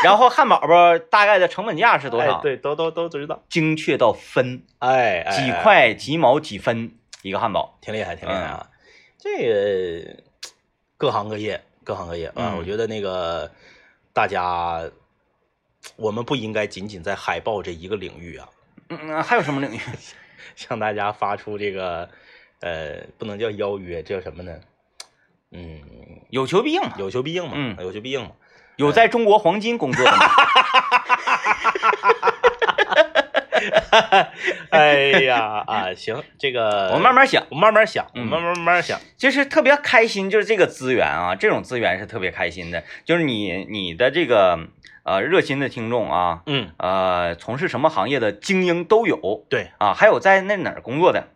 [0.04, 2.38] 然后汉堡包大概的成本价是多少？
[2.40, 8.68] 对，都都都知道，精确到分，哎，几块几毛几分一个汉堡，挺厉害，挺厉害啊！
[9.18, 10.22] 这个
[10.96, 13.50] 各行各业，各行各业啊，我觉得那个。
[14.20, 14.82] 大家，
[15.96, 18.46] 我们不应该仅仅在海报这一个领域啊。
[18.90, 19.80] 嗯嗯，还有什么领域？
[20.54, 22.06] 向大家发出这个，
[22.60, 24.60] 呃，不能叫邀约，这叫什么呢？
[25.52, 25.80] 嗯，
[26.28, 28.32] 有求必应嘛，有求必应嘛，嗯，有求必应嘛。
[28.76, 30.26] 有在中国黄金工作的吗？
[34.70, 42.82] 哎呀啊，行，这个我慢慢想，我慢慢想，我慢慢慢慢想，就是特别开心，就是这个资源啊，这种资源是特别开心的。
[43.04, 44.58] 就是你你的这个
[45.04, 51.28] 呃热心的听众啊，嗯呃，从事什么行业的精英都有，对啊，还有在那哪儿工作的，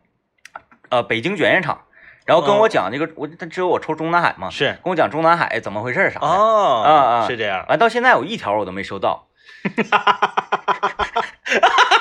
[0.88, 1.82] 呃，北京卷烟厂，
[2.26, 9.28] 然后跟我讲这个，我他只有我抽中南海嘛，是跟我讲中南海怎么回事啥的，哦啊啊，是这样，完到现在我一条我都没收到。
[9.64, 10.34] 哈哈哈
[10.66, 11.93] 哈哈哈！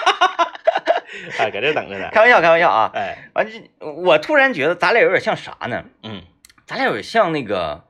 [1.38, 2.10] 哎， 搁这等着呢。
[2.12, 2.92] 开玩笑，开玩笑啊！
[2.94, 5.84] 哎，完这，我突然觉得咱俩有点像啥呢？
[6.04, 6.22] 嗯，
[6.66, 7.86] 咱俩有点像那个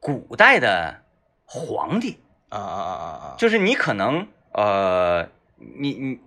[0.00, 1.02] 古代的
[1.44, 3.34] 皇帝啊啊啊啊啊！
[3.38, 6.18] 就是你可能呃，你你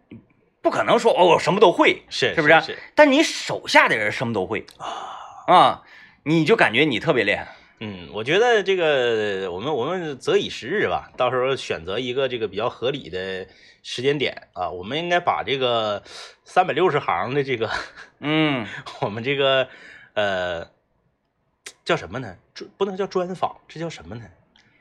[0.61, 2.77] 不可能说哦我什么都会，是是不是是？
[2.95, 4.65] 但你手下的人什么都会
[5.47, 5.83] 啊，
[6.23, 7.47] 你就感觉你特别厉害。
[7.79, 13.47] 嗯，我觉得这个我们我们择以时日吧，到时候选择一个这个比较合理的
[13.83, 16.01] 时间点啊，我们应该把这个
[16.43, 17.69] 三百六十行的这个
[18.19, 18.65] 嗯，
[19.01, 19.67] 我们这个
[20.13, 20.67] 呃
[21.83, 22.35] 叫什么呢？
[22.53, 24.23] 专不能叫专访，这叫什么呢？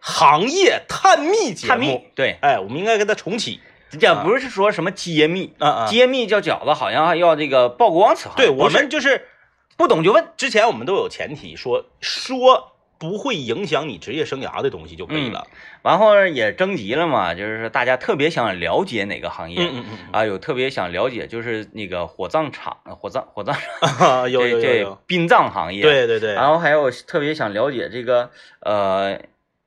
[0.01, 1.69] 行业探秘节目。
[1.69, 3.61] 探秘，对，哎，我们应该给它重启。
[3.99, 8.37] 这不是说什么揭秘，啊啊，揭秘叫饺子，好像还要这个曝光此行。
[8.37, 9.29] 对我们就是
[9.77, 10.29] 不懂就问。
[10.37, 15.47] 之前我们都有前提说说不会影响你职业生涯的东西就可以了。
[15.83, 19.59] 然后也征集了嘛，就是说大家特别想了解哪个行业。
[19.61, 23.55] 嗯嗯嗯啊，有特别想了解，就是那个火葬场、火葬、火葬
[23.99, 28.31] 场，有有有有，殡葬行业。，对对对，然后还有特别想了解这个
[28.61, 29.21] 呃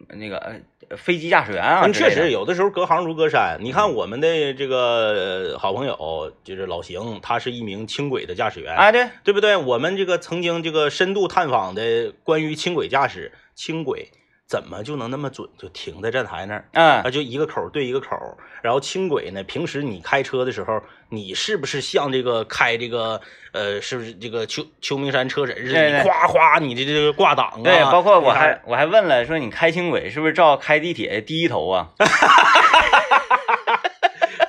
[0.09, 0.55] 那个呃
[0.95, 3.57] 飞机驾驶员啊确实有的时候隔行如隔山。
[3.59, 9.57] 你看我们的这个呃好朋友就是老邢，他是一名轻轨的驾驶员，哎，对，对不对？
[9.57, 14.11] 我们这个曾经这个深度探访的关于轻轨驾驶，轻轨
[14.47, 16.65] 怎么就能那么准，就停在站台那儿？
[16.71, 23.19] 嗯啊，就一个口儿对一个口儿，然后轻轨呢，平时你开车的时候，你是不是像这个开这个
[23.51, 27.59] 呃，是不是这个秋秋名山车神似的，你夸夸你的这个挂档啊？
[27.61, 31.89] 对，包括我还我还问了，说你开轻轨是不是照开地铁第一头啊？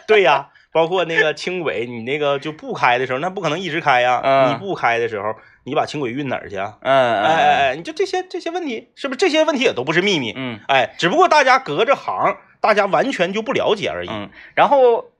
[0.07, 4.21] 对呀，包括那个轻轨，你那个就不开的时候，那不可能一直开呀。
[4.23, 6.79] 嗯你不开的时候，你把轻轨运哪儿去啊？
[6.81, 10.33] 嗯，哎哎哎，你就这些这些问题，是不是这些问题也都不是秘密？
[10.37, 14.09] 嗯哎，只不过大家隔着行，大家完全就不了解而已。
[14.11, 15.11] 嗯，然后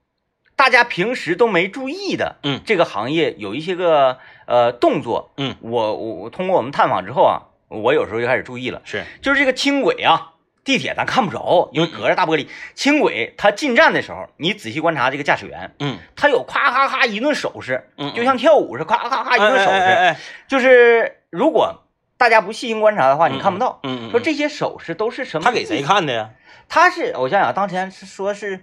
[0.57, 10.33] 大家平时都没注意的，嗯这个行业有一些个呃动作，嗯，我我我通过我们探访之后啊，我有时候就开始注意了，是，就是这个轻轨啊。
[10.69, 12.47] 地铁咱看不着，因为隔着大玻璃。
[12.75, 20.17] 轻轨它进站的时候，你仔细观察这个驾驶员，嗯他有咔咔咔一顿手势，嗯，就像跳舞似的，咔咔咔一顿手势。
[20.47, 21.85] 就是如果
[22.19, 23.81] 大家不细心观察的话，你看不到。
[23.83, 25.45] 嗯嗯，说这些手势都是什么？
[25.47, 25.83] 他给谁？
[25.83, 26.33] 看的呀？
[26.69, 28.61] 他是我想想，当前是说是，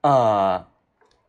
[0.00, 0.66] 呃，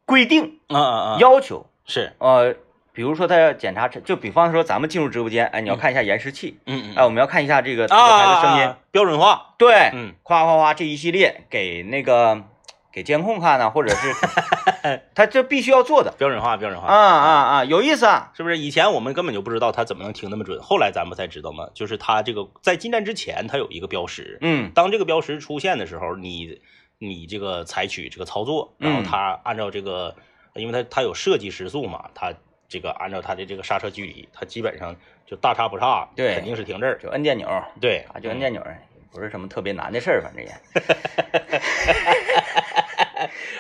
[0.06, 1.18] 规定啊啊啊！
[1.20, 2.56] 要求，是，呃，
[2.94, 9.54] 比如说他要检查，就比方说咱们进入直播间，哎，你要看一下延时器，嗯嗯哎，我们要看一下这个这个台的声音，啊，标准化。
[9.58, 10.14] 对，嗯。
[10.24, 12.44] 夸夸夸这一系列给那个
[12.92, 14.12] 给监控看呢，或者是
[15.16, 16.14] 他这必须要做的。
[16.18, 16.88] 标准化，标准化。
[16.88, 18.58] 啊啊啊，有意思啊，是不是？
[18.58, 24.72] 以前我们根本就不知道他怎么能听那么准，后来咱们才知道嘛，就是他这个在进站之前，他有一个标识，嗯。
[24.74, 26.60] 当这个标识出现的时候，你
[26.98, 29.04] 你这个采取这个操作，然后嗯。
[29.04, 30.16] 他按照这个，
[30.56, 32.34] 因为他他有设计时速嘛，它
[32.72, 36.98] 这个按照它的这个刹车距离，它基本上就大差不差，对肯定是停这儿。
[37.00, 37.50] 就摁键钮，
[37.82, 38.66] 对啊，就摁键钮，
[39.12, 40.50] 不是什么特别难的事儿，反正也。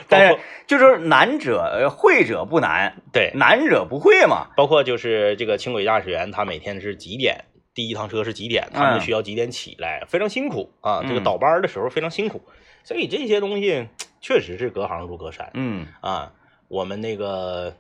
[0.08, 4.47] 但是就是难者呃会者不难，对，难者不会嘛。
[4.56, 7.43] 包括就是这个轻轨驾驶员，他每天是几点？
[7.74, 8.69] 第一趟车是几点？
[8.74, 10.06] 他们嗯需要几点起来？
[10.08, 11.04] 非常辛苦啊！
[11.04, 12.41] 这个嗯倒班的时候非常辛苦，
[12.84, 13.89] 所以这些东西
[14.21, 16.32] 确实是隔行如隔山嗯啊。
[16.67, 17.76] 我们那个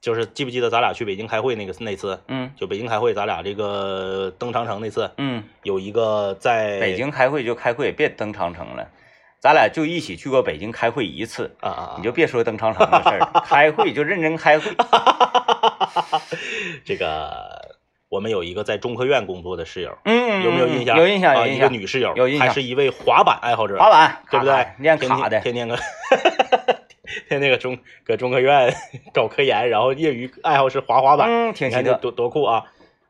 [0.00, 2.20] 就是记不记得咱俩去北京开会那个那次？
[2.28, 8.88] 嗯就北京开会，咱俩这个登长城那次，嗯，有一个在北京开会就开会，别登长城了。
[9.40, 14.72] 咱俩就一起去过北京开会一次，啊啊，啊你就别说登长城的事儿了，开会就认真开会。
[16.84, 17.30] 这个
[18.08, 20.96] 我们有一个在中科院工作的室友，嗯，有没有印象？
[20.98, 21.72] 有印象，啊，一个有印象。
[21.72, 24.66] 女室友，有印象还是一位滑板爱好者，滑板，对不对？
[24.78, 25.86] 练天卡的，天天个天
[27.28, 28.72] 那个中搁中科院
[29.14, 31.80] 搞科研，然后业余爱好是滑滑板，嗯，挺奇特。
[31.80, 32.64] 你看这多多酷啊！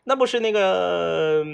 [0.05, 1.45] 那不是那个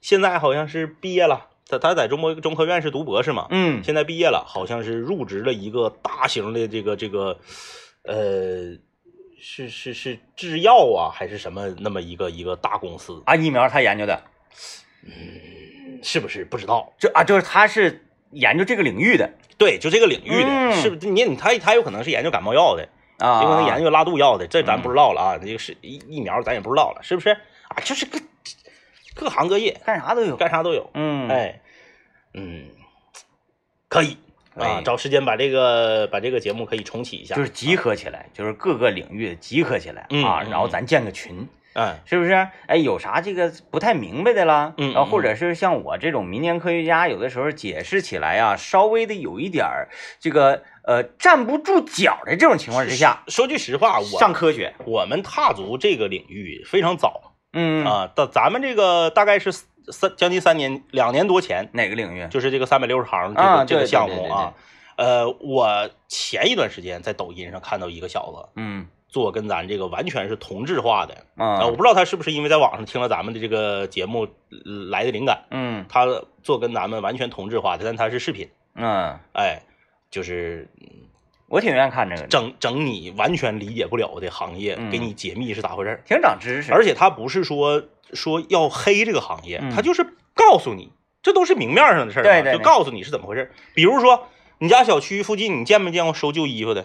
[0.00, 7.38] 现在好像是毕业了，他他在中国中科院是读博士嘛，嗯现在毕业了，好像是入职了一个大型的这个这个
[8.04, 8.78] 呃。
[9.40, 13.22] 是是是制药啊，还是什么那么一个一个大公司？
[13.24, 14.20] 啊，疫苗他研究的，
[15.04, 16.92] 嗯是不是不知道？
[16.98, 21.06] 这啊，就是他是研究这个领域的对，就这个领域的，嗯是不是？
[21.08, 22.88] 你你他他有可能是研究感冒药的，
[23.18, 25.38] 啊，有可能研究拉肚药的，这咱嗯不知道了啊。
[25.38, 27.30] 这个是疫疫苗，咱也不知道了，是不是？
[27.30, 28.18] 啊，就是各
[29.14, 30.36] 各行各业干啥都有。
[30.36, 30.90] 干啥都有。
[30.94, 31.60] 嗯，哎，
[32.34, 32.66] 嗯，
[33.88, 34.16] 可以
[34.54, 41.96] 啊哎，找时间把这个把这个节目可以重启一下，就是集合起来，就是各个领域集合起来嗯啊，嗯然后咱建个群，嗯。
[42.04, 42.32] 是不是？
[42.66, 45.22] 哎，有啥这个不太明白的啦，嗯然后或嗯。
[45.22, 49.88] 者是像我这种民间科学家，有的时候解释起来啊，稍微的有一点儿
[50.18, 62.26] 这个呃站不住脚的这种情况之下，说句实话，我上科学，我们踏足这个领域非常早嗯，啊，到咱们这个大概是三将近三年两年多前，哪个领域？
[62.28, 64.54] 就是这个三百六十行这个啊这个项对对对目啊，
[64.96, 76.06] 呃，我前一段时间在抖音上看到一个小子嗯做跟咱这个完全是同质化的啊、啊我不知道他是不是因为在网上听了咱们的这个节目呃来的灵感，嗯他
[76.42, 79.62] 做跟咱们完全同质化的，但他是视频，嗯，哎，
[80.10, 80.68] 就是
[81.48, 86.02] 我挺愿意看这个，整整你完全理解不了的行业，嗯给你解密是咋回事。
[86.06, 86.72] 挺长知识。
[86.72, 90.92] 而且他不是说说要黑这个行业，嗯他就是告诉你，
[91.22, 93.50] 这都是明面上的事儿对对就告诉你是怎么回事。
[93.74, 96.84] 比如说，你家小区附近，你见没见过收旧衣服的？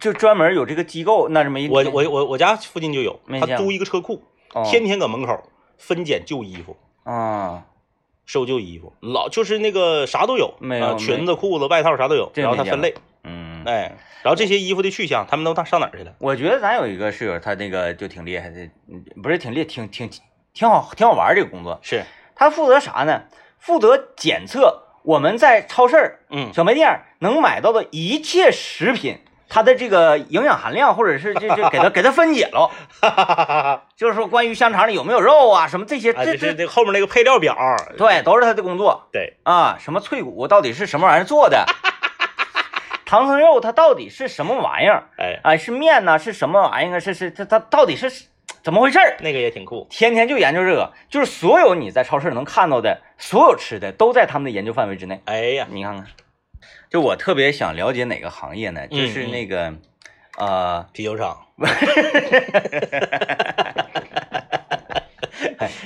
[0.00, 6.76] 就专门有这个机构，那这么一我我我我家附近就有他租一个车库，哦天天搁门口分拣旧衣服。
[7.04, 7.64] 啊，
[8.26, 16.14] 收旧衣服，老就是那个啥都有，啊没有没裙子、裤子、外套啥都有，然后他分类，嗯，哎，然后这些衣服的去向，他们都上上哪儿去了？
[16.18, 20.08] 我觉得咱有一个室友，他那个就挺厉害的，嗯不是挺厉，挺挺
[20.52, 21.80] 挺好，挺好玩儿这个工作。
[21.82, 23.22] 是，他负责啥呢？
[23.58, 29.18] 负责检测我们在超市儿、嗯，小卖店能买到的一切食品，
[29.50, 32.70] 它的这个营养含量，或者是这这给它给它分解了。
[33.96, 37.56] 就是说，关于香肠里有没有肉啊，什么这些，这，这这后面那个配料表，
[37.98, 39.76] 对，都是他的工作对，啊。
[39.78, 41.66] 什么脆骨到底是什么玩意儿做的？
[43.04, 45.02] 唐僧肉它到底是什么玩意儿？
[45.18, 46.16] 哎，啊，是面呢？
[46.16, 47.00] 是什么玩意儿？
[47.00, 48.08] 是是它它到底是
[48.62, 49.16] 怎么回事儿？
[49.18, 55.20] 那个也挺酷，天天就研究这个，就是所有你在超市能看到的所有吃的，都在他们的研究范围之内。
[55.24, 56.06] 哎呀，你看看，
[56.90, 58.88] 就我特别想了解哪个行业呢？
[58.88, 59.72] 就是那个，
[60.36, 61.46] 呃，啤酒厂，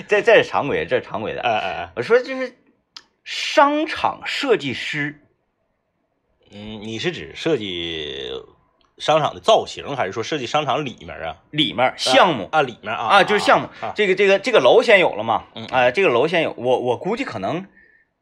[0.08, 1.42] 这这是常规，这是常规的。
[1.42, 2.56] 哎哎哎，我说就是
[3.22, 5.20] 商场设计师，
[6.50, 8.32] 嗯，你是指设计
[8.96, 11.36] 商场的造型，还是说设计商场里面啊？
[11.50, 15.66] 里面项目啊，里面啊啊，就是项目啊，这个这个这个楼先有了嘛嗯？
[15.66, 17.66] 啊，这个楼先有，我我估计可能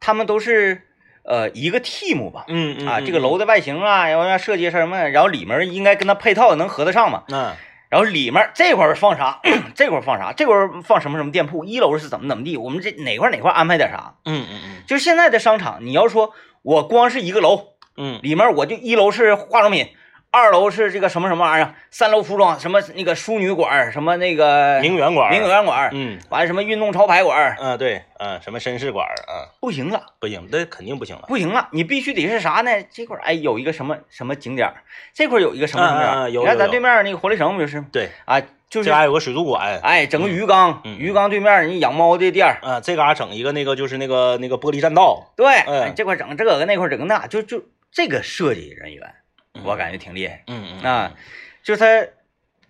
[0.01, 0.89] 他们都是
[1.25, 2.45] 呃一个 team 吧。
[2.49, 7.25] 嗯嗯啊，这个楼的外形啊，然后要设计什么，然后里面应该跟它配套能合得上嘛。
[7.29, 7.53] 嗯
[7.93, 9.39] 然后里面这块放啥，
[9.75, 14.15] 这块放啥，这块放什么什么店铺，一楼是怎么怎么地，我们这哪块哪块安排点啥。
[14.25, 16.33] 嗯嗯嗯就是现在的商场，你要说
[16.63, 19.89] 我光是一个楼，嗯里面我就一楼是化妆品，
[20.35, 26.19] 二楼是这个什么什么玩意儿，三楼服装，什么那个淑女馆儿，什么那个名媛馆，名，媛馆儿，嗯。
[26.31, 31.25] 完了什么运动潮牌馆儿，嗯对，嗯什么绅士馆啊，不行了，不行，那肯定不行了。
[31.29, 32.71] 不行了，你必须得是啥呢？
[32.91, 37.85] 这块儿哎有一个什么什么景点儿，这块儿有一个什么什么景点你看咱对面那个活力城不就是？
[37.93, 38.41] 对，啊，
[38.71, 49.15] 就是这嘎有个水族馆，哎整个鱼缸，嗯嗯鱼缸对面你养猫的店儿，啊，这嘎整一个那个就是那个那个玻璃栈道，对，这块儿整这个那块儿整那，就就这个设计人员，
[49.63, 50.43] 我感觉挺厉害。
[50.47, 51.13] 嗯嗯啊，
[51.63, 51.87] 就他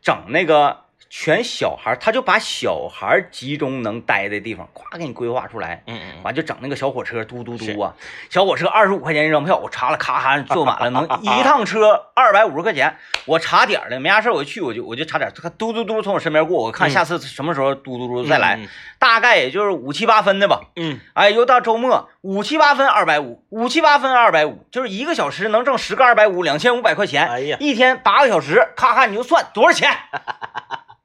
[0.01, 5.83] 整那个全小孩，他就把小孩集中能待的地方，咵给你规划出来。
[5.87, 7.92] 嗯嗯完就整那个小火车，嘟嘟嘟啊！
[8.31, 12.96] 小火车二十五块钱一张票，我查了，咔咔坐满了，能 一趟车二百五十块钱。
[13.27, 18.66] 我查点儿了，没啥事儿我就去，我就我就查点嘟嘟嘟从我身边过，我看下次什么时候嘟嘟嘟再来，嗯
[18.98, 20.62] 大概也就是五七八分的吧。
[20.77, 27.29] 嗯哎，又到周末，五七八分二百五，五七八分二百五，就是一个小时能挣十个二百五，两千五百块钱。
[27.29, 29.90] 哎呀一天八个小时，咔咔你就算多少钱？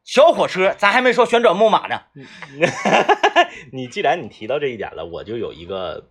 [0.08, 2.00] 小火车，咱还没说旋转木马呢。
[3.74, 6.08] 你既然你提到这一点了，我就有一个，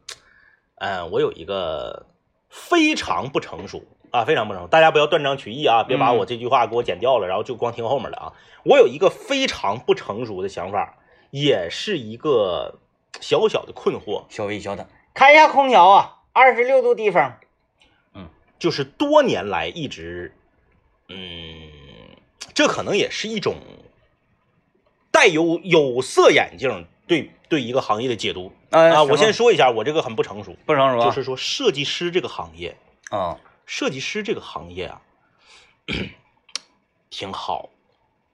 [0.75, 2.05] 嗯，我有一个
[2.51, 8.35] 非常不成熟啊，非常不成熟，大家不要断章取义啊，别把嗯我这句话给我剪掉了，然后就光听后面的啊。
[8.65, 10.99] 我有一个非常不成熟的想法，
[11.31, 12.79] 也是一个
[13.23, 17.39] 小小的困惑，稍微小等，开一下空调啊，二十六度地方。
[18.13, 18.29] 嗯
[18.59, 20.35] 就是多年来一直，
[21.09, 21.71] 嗯，
[22.53, 23.57] 这可能也是一种
[25.17, 29.03] 带有有色眼镜对对一个行业的解读呃啊。
[29.03, 32.77] 我先说说一下，我这个很不成熟，不成熟啊，就是说设计师这个行业，
[33.09, 35.01] 啊，设计师这个行业啊，
[37.09, 37.71] 挺好，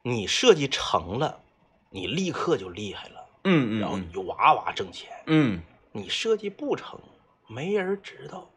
[0.03, 1.41] 你设计成了，
[1.91, 5.09] 你立刻就厉害了，嗯然后你嗯就哇哇挣钱。
[5.27, 6.99] 嗯你设计不成，
[7.47, 8.51] 没人知道。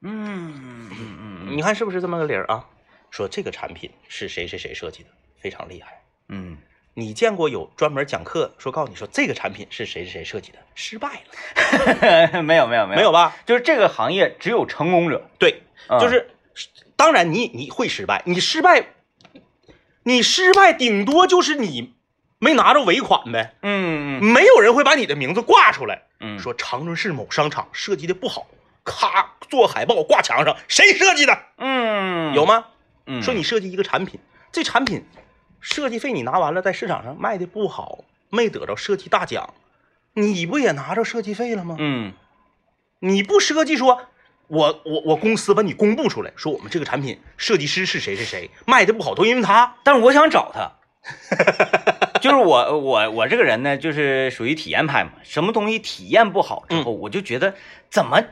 [0.00, 2.68] 嗯嗯嗯嗯你看是不是这么个理儿啊？
[3.10, 6.02] 说这个产品是谁谁谁设计的，非常厉害。
[6.28, 6.58] 嗯，
[6.98, 12.96] 你见过有专门讲课说告诉你说这个产品是谁谁谁设计的，失败了嗯，没有没有没有。
[12.96, 13.36] 没有，吧？
[13.44, 16.30] 就是这个行业只有成功者，对，啊就是
[16.96, 18.86] 当然你你会失败，你失败，
[20.04, 21.92] 你失败顶多就是你
[22.38, 24.24] 没拿着尾款呗，嗯嗯。
[24.24, 28.46] 没有人会把你的名字挂出来，嗯，说长春市某商场设计的不好，
[28.84, 31.38] 咔做海报挂墙上，谁设计的？
[31.58, 32.32] 嗯。
[32.34, 32.68] 有吗？
[33.04, 33.22] 嗯。
[33.22, 34.18] 说你设计一个产品，
[34.50, 35.04] 这产品
[35.66, 39.52] 设计费你拿完了，在市场上卖的不好，没得着设计大奖，
[40.14, 41.74] 你不也拿着设计费了吗？
[41.80, 42.12] 嗯
[43.00, 44.02] 你不设计说
[44.46, 49.74] 我我我公司把你公布出来，说我们这个产品设计师是谁谁谁，卖的不好都因为他。
[49.82, 50.70] 但是我想找他，
[52.20, 57.54] 就是我我我这个人呢，就是属于体验派嘛，什么东西体验不好之后，我就觉得
[57.90, 58.22] 怎么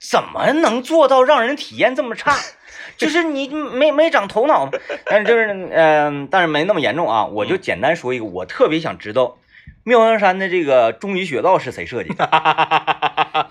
[0.00, 2.36] 怎么能做到让人体验这么差？
[2.96, 4.70] 就是你没没长头脑。
[5.06, 7.24] 但是就是嗯、但是没那么严重啊。
[7.26, 9.38] 我就简单说一个，我特别想知道
[9.84, 13.50] 妙香山的这个终极雪道是谁设计的？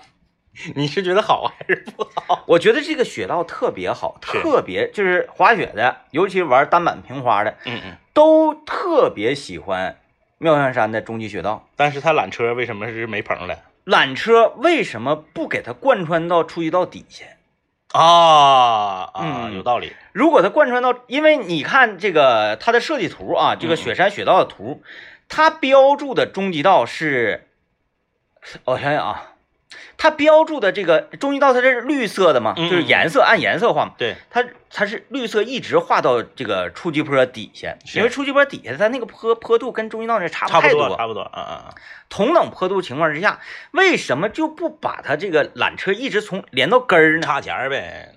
[0.74, 2.44] 你是觉得好还是不好？
[2.48, 7.96] 我觉得这个雪道特别好，特别就是滑雪的，尤其玩单板平滑的，嗯嗯。
[8.12, 9.96] 都特别喜欢
[10.36, 11.66] 妙香山的终极雪道。
[11.76, 13.58] 但是他缆车为什么是没棚的？
[13.86, 17.24] 缆车为什么不给它贯穿到初级道底下？
[17.92, 19.94] 啊啊，嗯有道理。
[20.12, 24.82] 如果它贯穿到，因为你看这个它的设计图啊，这个雪山雪道的图，
[25.28, 27.48] 它标注的终极道是，
[28.64, 29.29] 我想想啊，
[29.96, 41.20] 它标注的这个终极道它这是绿色的嘛，嗯就是颜色按颜色画嘛，对，它它是绿色一直画到这个初级坡底下，因为初级坡底下它那个坡坡度跟终极道那差差不太多差不多。
[41.22, 41.74] 啊啊啊！
[42.08, 43.38] 同等坡度情况之下，
[43.70, 47.22] 为什么就不把它这个缆车一直从连到根儿呢？
[47.26, 48.12] 差钱儿呗，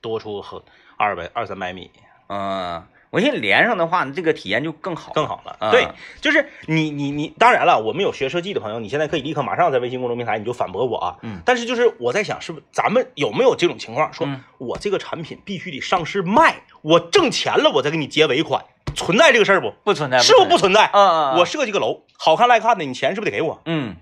[0.00, 0.60] 多出很
[0.96, 1.90] 二百二三百米
[2.28, 5.56] 嗯，我寻思连上的话，这个体验就更好，更好了。
[5.58, 5.88] 啊对，
[6.20, 11.16] 就是你你你，当然了，我们有学设计的朋友，你现在可以立刻马上在微信公众平台你就反驳我啊。
[11.22, 19.72] 嗯但是就是我在想，是不是咱们有没有这种情况，说嗯我这个产品必须得上市卖，我挣钱了我再给你结尾款，存在这个事儿不？
[19.84, 20.90] 不存在，是不是不存在？
[20.92, 23.62] 嗯嗯，嗯我设计个楼，好看赖看的，你钱是不是得给我？
[23.64, 23.96] 嗯，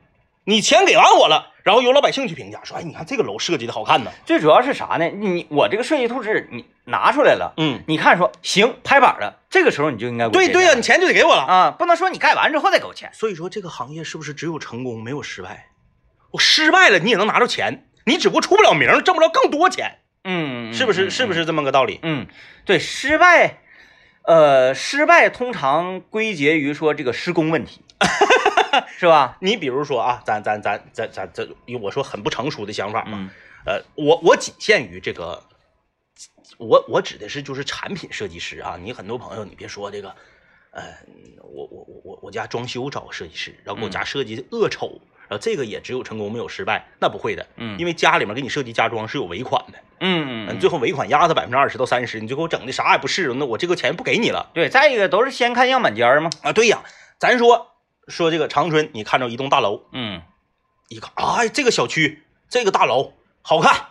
[0.45, 4.13] 你钱给完我了，然后由老百姓去评价，说，哎，你看这个楼设计的好看呢。
[4.25, 5.09] 最主要是啥呢？
[5.09, 11.43] 你我这个设计图纸你拿出来了，嗯，你看说行拍板了，这个时候你就应该对对呀、钱你钱就得给我了。
[11.43, 13.11] 啊，不能说你盖完之后再给我钱。
[13.13, 15.71] 所以说，这个行业是不是只有成功没有失败？
[16.31, 21.07] 我失败了，你也能拿着钱，你只不过出不了名，挣不着更多钱，嗯，是不是？
[21.07, 21.33] 嗯是不？
[21.33, 21.99] 是这么个道理？
[22.05, 22.29] 嗯，
[22.65, 23.59] 对，失败，
[24.23, 27.81] 呃，失败通常归结于说这个施工问题，
[28.99, 29.37] 是吧？
[29.41, 31.47] 你比如说啊，咱咱咱咱咱咱，
[31.81, 33.31] 我说很不成熟的想法嘛，嗯
[33.67, 35.43] 呃，我我仅限于这个，
[36.59, 38.79] 我我指的是就是产品设计师啊。
[38.81, 40.15] 你很多朋友，你别说这个，
[40.71, 40.83] 呃，
[41.43, 56.31] 我我我我我家装修找个设计师，然后给我家设计的恶丑，然后这个也只有成功没有失败，那不会的，嗯因为家里面给你设计家装是有尾款的，嗯嗯，最后尾款压他百分之二十到三十，你就给我整的啥也不是，那我这个钱不给你了对，再一个都是先看样板间儿嘛。
[56.43, 56.53] 啊。
[56.53, 56.85] 对呀，
[57.19, 57.73] 咱说
[58.09, 60.23] 说这个长春，你看着一栋大楼，嗯
[60.89, 63.87] 一看，哎，这个小区这个大楼好看，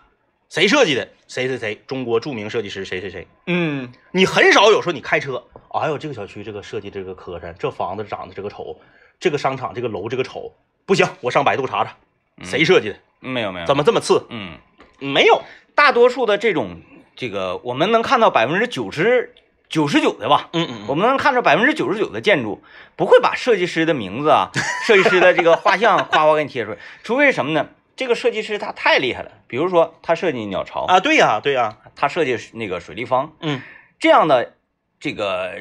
[0.49, 1.09] 谁设计的？
[1.27, 3.27] 谁谁谁，中国著名设计师谁谁谁。
[3.47, 8.79] 嗯你很少有说你开车，哎呦，这个小区这个设计这个磕碜，这房子长得这个丑，
[9.19, 10.53] 这个商场这个楼这个丑，
[10.85, 11.95] 不行，我上百度查查，
[12.43, 12.95] 谁设计的？
[13.19, 14.25] 没有没有，怎么这么次？
[14.29, 14.57] 嗯，
[14.99, 15.41] 没有，
[15.73, 16.79] 大多数的这种
[17.15, 19.33] 这个，我们能看到百分之九十
[19.69, 22.63] 九十九的吧，嗯嗯我们能看到百分之九十九的建筑
[22.95, 24.51] 不会把设计师的名字啊、
[24.85, 27.69] 设计师的这个画像夸夸给你贴出来，除非是什么呢？
[27.95, 33.33] 这个设计师他太厉害了，比如说他设计鸟巢，啊，对呀、对呀、他设计那个水立方。
[33.41, 33.61] 嗯。
[33.97, 34.53] 这样的
[34.99, 35.55] 这个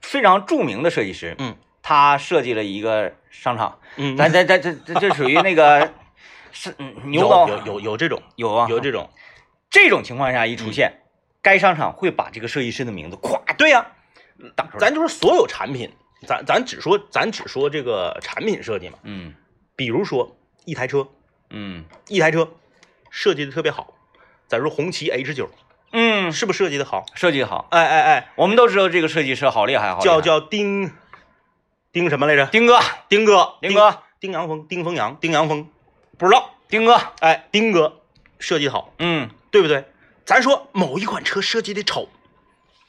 [0.00, 5.92] 非常著名的设计师，嗯，他设计了一个商场，嗯，咱咱咱这这这属于那个
[6.52, 7.48] 是嗯牛有刀。
[7.48, 8.68] 有有有这种有啊。
[8.70, 9.10] 有这种，
[9.68, 10.92] 这种情况下一出现，
[11.46, 13.86] 该商场会把这个设计师的名字咵对呀、
[14.56, 14.80] 打出来。
[14.80, 15.88] 咱就是所有产品，
[16.26, 19.32] 咱咱只说咱只说这个产品设计嘛，嗯。
[19.76, 21.06] 比如说一台车，
[21.50, 21.84] 嗯。
[22.08, 22.48] 一台车
[23.10, 23.94] 设计的特别好，
[24.48, 25.48] 咱说红旗 H 九。
[25.92, 27.06] 嗯，是不是设计的好？
[27.14, 30.90] 设计好，哎哎哎，我们都知道这个设计师好厉害，好叫叫丁
[31.92, 32.46] 丁什么来着？
[32.48, 35.70] 丁哥，丁哥，丁哥，丁阳峰，丁峰阳，丁阳峰，
[36.18, 36.56] 不知道。
[36.68, 38.00] 丁哥，哎，丁哥
[38.40, 39.30] 设计好，嗯。
[39.52, 39.84] 对不对？
[40.26, 42.08] 咱说某一款车设计的丑，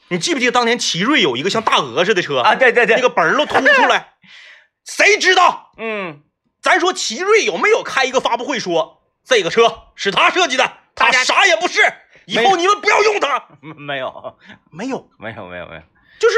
[0.08, 4.14] 你记不记得当年奇瑞有一个像大鹅似的车啊，对对对，那个本儿都凸出来，
[4.84, 5.72] 谁知道？
[5.78, 6.22] 嗯，
[6.60, 11.80] 咱说奇瑞有没有开一个发布会说这个车是他设计的，他啥也不是，
[12.26, 13.46] 以后你们不要用它。
[13.62, 14.36] 没有
[14.70, 15.82] 没有，没有没有没有，
[16.18, 16.36] 就是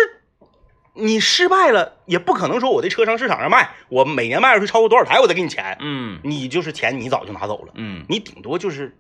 [0.93, 5.79] 你失败了，也不可能说我的车上市场上卖，我每年卖出去超过多少台，我再给你钱。
[5.81, 8.99] 嗯你就是钱，你早就拿走了，嗯，你顶多就是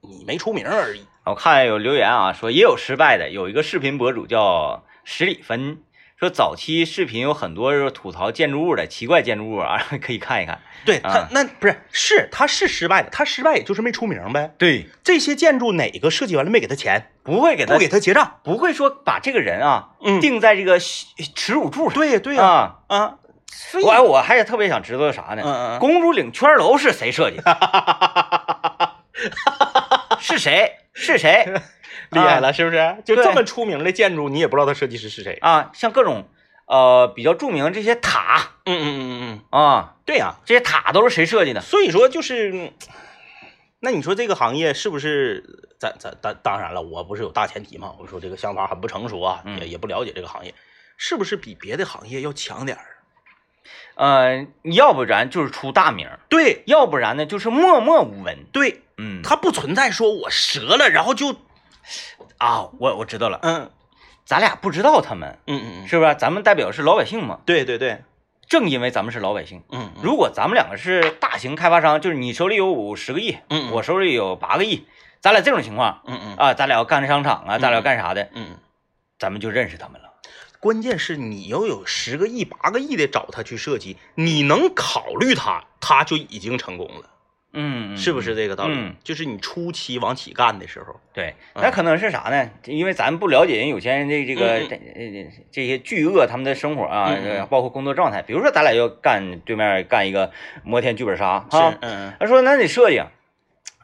[0.00, 1.04] 你没出名而已。
[1.24, 5.78] 我看有留言啊，说也有失败的，有一个视频博主叫十里芬，
[6.18, 10.60] 说早期视频有很多吐槽建筑物的奇怪建筑物啊， 可以看一看。
[10.84, 14.52] 对他啊那不是是他是失败的，他失败也就是没出名呗。
[14.58, 18.40] 对，这些建筑哪个设计完了没给他钱，不会给他不给他结账？
[18.42, 21.94] 不会说把这个人啊嗯定在这个耻辱柱上。
[21.94, 23.14] 对呀对呀啊，啊，
[23.46, 25.42] 所以我我还是特别想知道啥呢？
[25.46, 28.96] 嗯嗯嗯公主岭圈楼是谁设计的？
[30.18, 30.78] 是谁？
[30.92, 31.44] 是谁？
[32.10, 32.96] 厉害了，是不是？
[33.04, 35.34] 就这么出名的建筑，你也不知道他设计师是谁。
[35.40, 36.28] 啊，像各种
[36.66, 39.20] 呃比较著名的这些塔嗯嗯嗯
[39.50, 41.60] 嗯，啊，对呀、这些塔都是谁设计的？
[41.60, 42.72] 所以说就是，嗯
[43.84, 45.44] 那你说这个行业是不是？
[45.80, 50.54] 咱咱当当然了，我不是有大前提嘛，我说这个想法很不成熟啊，嗯也也不了解这个行业，
[50.96, 52.91] 是不是比别的行业要强点儿？
[53.94, 58.44] 呃，要不然就是出大名，对要不然呢就是默默无闻。
[58.52, 61.36] 对，嗯，他不存在说我折了，然后就
[62.38, 63.70] 啊，我我知道了，嗯
[64.24, 66.14] 咱俩不知道他们嗯嗯，是不是？
[66.14, 68.02] 咱们代表是老百姓嘛，对对对，
[68.48, 69.62] 正因为咱们是老百姓。
[69.70, 74.86] 嗯嗯如果咱们两个是大型开发商，就是你手里有五十个亿，嗯嗯我手里有八个亿，
[75.20, 78.56] 咱俩这种情况嗯嗯啊，咱俩要干商场啊，咱俩要干啥的，嗯，
[79.18, 80.11] 咱们就认识他们了。
[80.62, 87.10] 关键是你要有十个亿、八个亿的找他去设计，你能考虑他，他就已经成功了，
[87.52, 88.74] 嗯，是不是这个道理？
[88.76, 92.48] 嗯就是你初期往起干的时候，对，嗯那可能是啥呢？
[92.66, 97.12] 因为咱不了解人有钱人的这个嗯这这这些巨鳄他们的生活啊，
[97.50, 98.22] 包括工作状态。
[98.22, 100.30] 比如说，咱俩要干对面干一个
[100.62, 101.58] 摩天剧本杀是
[102.20, 103.10] 他说那得设计啊，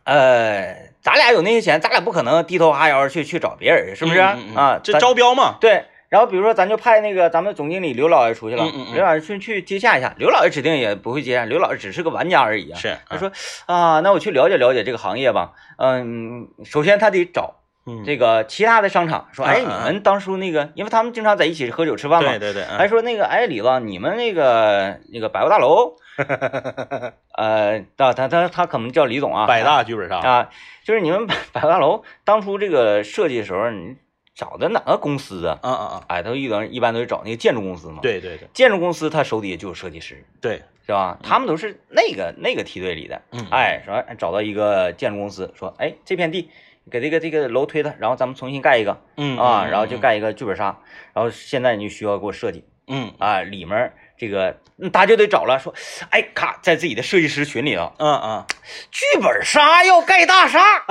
[0.04, 4.80] 呃，咱俩有那些钱，咱俩不可能低头哈腰去去找别人，是不是啊？
[4.80, 5.86] 这招标嘛，对。
[6.08, 8.94] 然后比如说，咱就派那个咱们总经理刘老爷出去了，嗯嗯嗯。
[8.94, 12.78] 刘老爷去去接洽一下，刘老爷指定也不会接洽，刘老爷只是个玩家而已啊。
[12.78, 13.30] 是他说
[13.66, 15.52] 啊，那我去了解了解这个行业吧。
[15.76, 17.56] 嗯，首先他得找
[17.86, 18.04] 嗯。
[18.04, 22.78] 这个其他的商场说，哎，你们当初那个，因为他们经常在一起喝酒吃饭嘛对，对对，嗯。
[22.78, 25.96] 还说那个，哎，李子，你们那个那个百货大楼，
[27.36, 30.48] 呃，他他他他可能叫李总啊，百大剧本杀，啊，
[30.84, 33.96] 就是你们百百货大楼当初这个设计的时候，你
[34.38, 35.58] 找的哪个公司啊？
[35.64, 41.18] 嗯嗯嗯，哎，他一般一般都是找那个建筑公司嘛。，对对对建筑公司他手底下就有设计师，对，是吧？
[41.24, 43.20] 他们都是那个那个梯队里的。
[43.32, 46.48] 嗯，哎，说哎找到一个建筑公司，说哎这片地
[46.88, 50.78] 给这个这个楼推了，然后咱们重新盖一个嗯啊，然后就，盖一个剧本杀，
[51.14, 55.74] 然后现在你就需要给我设计嗯啊，里面这个嗯大家就得找了，说
[56.10, 58.44] 哎咔，在自己的设计师群里头，嗯嗯，
[58.92, 60.84] 剧本杀要盖大厦，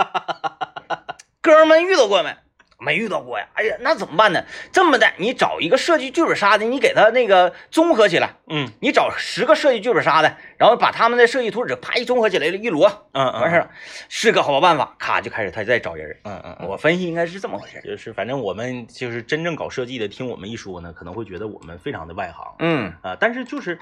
[1.39, 2.35] 哥们遇到过没？
[2.79, 3.47] 没遇到过呀。
[3.53, 4.43] 哎呀，那怎么办呢？
[4.71, 13.71] 这么的，你找一个设计剧本杀的，你给他那个综合起来，嗯你找十个设计剧本杀的，然后把他们的设计图纸啪一综合起来一摞，嗯，完事儿了，
[14.09, 14.95] 是个好办法。
[14.99, 16.19] 咔就开始他再找人。
[16.23, 16.67] 嗯嗯嗯。
[16.67, 17.81] 我分析应该是这么回事。
[17.81, 23.17] 就是反正我们就是真正搞设计的，听我们一说呢，可能会觉得我们非常的外行嗯啊。
[23.19, 23.79] 但是就是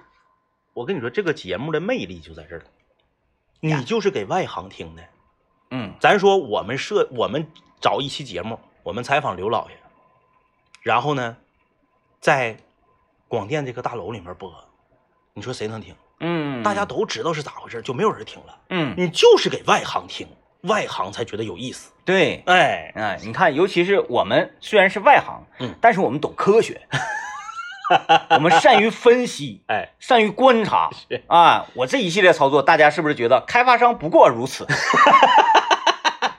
[0.74, 2.62] 我跟你说，这个节目的魅力就在这儿，
[3.60, 5.04] 你就是给外行听的。
[5.72, 7.48] 嗯咱说我们设，我们
[7.82, 9.76] 找一期节目，我们采访刘老爷，
[10.84, 11.38] 然后呢，
[12.20, 12.56] 在
[13.28, 14.54] 广电这个大楼里面播，
[15.34, 15.96] 你说谁能听？
[16.20, 18.56] 嗯，大家都知道是咋回事，就没有人听了。
[18.70, 20.28] 嗯你就是给外行听，
[20.62, 21.92] 外行才觉得有意思。
[22.06, 22.44] 对。
[22.46, 26.80] 哎，哎，你看，尤其是我们虽然是外行，嗯但是我们懂科学，
[28.30, 31.66] 我们善于分析， 哎，善于观察是啊。
[31.74, 34.64] 我这一系列操作，大家是不是觉得开发商不过如此？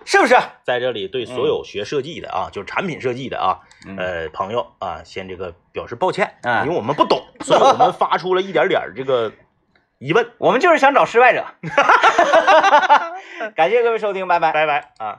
[0.07, 0.35] 是不是？
[0.63, 9.33] 在这里对所有学设计的啊，就是产品设计的啊，嗯呃，朋友啊，先这个表示抱歉，哎因为我们不懂， 所以我们发出了一点点儿这个
[9.99, 10.31] 疑问。
[10.39, 11.45] 我们就是想找失败者。
[13.55, 14.53] 感谢各位收听，拜拜。
[14.53, 15.19] 拜拜啊。